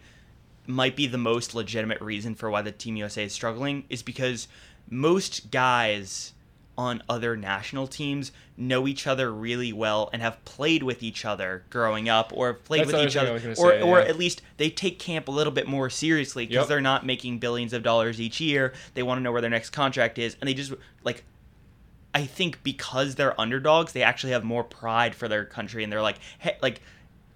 [0.66, 4.48] Might be the most legitimate reason for why the Team USA is struggling is because
[4.88, 6.32] most guys
[6.78, 11.62] on other national teams know each other really well and have played with each other
[11.68, 14.06] growing up or have played That's with each other or, say, or yeah.
[14.06, 16.68] at least they take camp a little bit more seriously because Yep.
[16.68, 19.70] they're not making billions of dollars each year they want to know where their next
[19.70, 20.72] contract is and they just
[21.04, 21.24] like
[22.14, 26.02] I think because they're underdogs, they actually have more pride for their country, and they're
[26.02, 26.80] like, hey, like,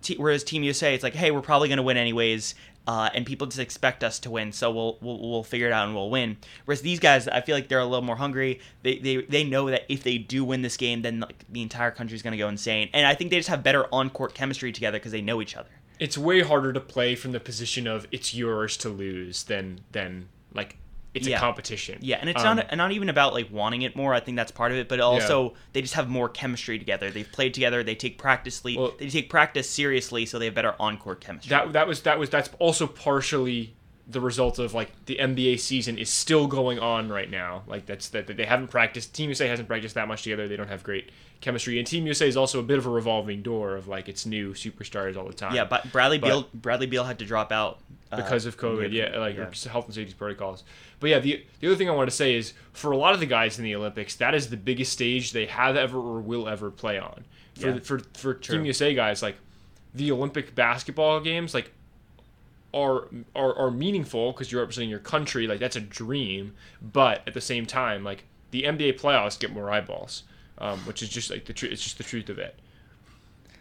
[0.02, 2.56] t- whereas Team USA, it's like, hey, we're probably gonna win anyways,
[2.86, 5.86] uh, and people just expect us to win, so we'll, we'll we'll figure it out
[5.86, 6.36] and we'll win.
[6.64, 8.60] Whereas these guys, I feel like they're a little more hungry.
[8.82, 11.90] They they, they know that if they do win this game, then like the entire
[11.90, 14.98] country's gonna go insane, and I think they just have better on court chemistry together
[14.98, 15.70] because they know each other.
[15.98, 20.28] it's way harder to play from the position of it's yours to lose than than
[20.52, 20.76] like
[21.14, 21.36] it's Yeah.
[21.36, 21.98] a competition.
[22.02, 24.12] Yeah, and it's Um, not not even about like wanting it more.
[24.12, 27.10] I think that's part of it, but also they just have more chemistry together.
[27.10, 27.82] They've played together.
[27.82, 28.62] They take practice.
[28.64, 31.50] Well- they take practice seriously, so they have better on-court chemistry.
[31.50, 33.74] that that was that was that's also partially
[34.06, 37.62] the result of like the NBA season is still going on right now.
[37.66, 39.14] Like that's that, that they haven't practiced.
[39.14, 40.46] Team USA hasn't practiced that much together.
[40.46, 43.42] They don't have great chemistry, and Team USA is also a bit of a revolving
[43.42, 45.54] door of like it's new superstars all the time.
[45.54, 47.78] yeah, but Bradley But- Beal Bradley Beal had to drop out
[48.12, 49.70] uh, because of COVID, yeah, yeah, like yeah.
[49.70, 50.64] health and safety protocols.
[51.00, 53.20] But yeah, the the other thing I want to say is for a lot of
[53.20, 56.46] the guys in the Olympics, that is the biggest stage they have ever or will
[56.48, 57.24] ever play on.
[57.58, 57.78] For Yeah.
[57.80, 58.56] for for True.
[58.58, 59.36] Team USA guys, like
[59.94, 61.70] the Olympic basketball games, like
[62.74, 65.46] are are, are meaningful because you're representing your country.
[65.46, 69.70] Like that's a dream, but at the same time, like the NBA playoffs get more
[69.70, 70.24] eyeballs,
[70.58, 71.72] um, which is just like the truth.
[71.72, 72.56] It's just the truth of it.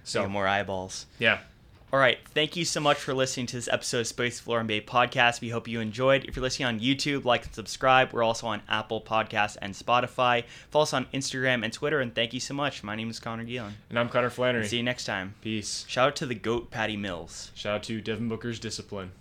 [0.03, 1.05] so So more eyeballs.
[1.19, 1.39] yeah.
[1.93, 2.17] All right.
[2.29, 5.41] Thank you so much for listening to this episode of Space Floor NBA podcast.
[5.41, 6.25] We hope you enjoyed.
[6.25, 8.11] If you're listening on YouTube, like and subscribe.
[8.11, 10.43] We're also on Apple Podcasts and Spotify.
[10.71, 11.99] Follow us on Instagram and Twitter.
[11.99, 12.83] And thank you so much.
[12.83, 13.73] My name is Connor Gielan.
[13.91, 14.67] And I'm Connor Flannery.
[14.67, 15.35] See you next time.
[15.41, 15.85] Peace.
[15.87, 17.51] Shout out to the GOAT Patty Mills.
[17.53, 19.11] Shout out to Devin Booker's discipline.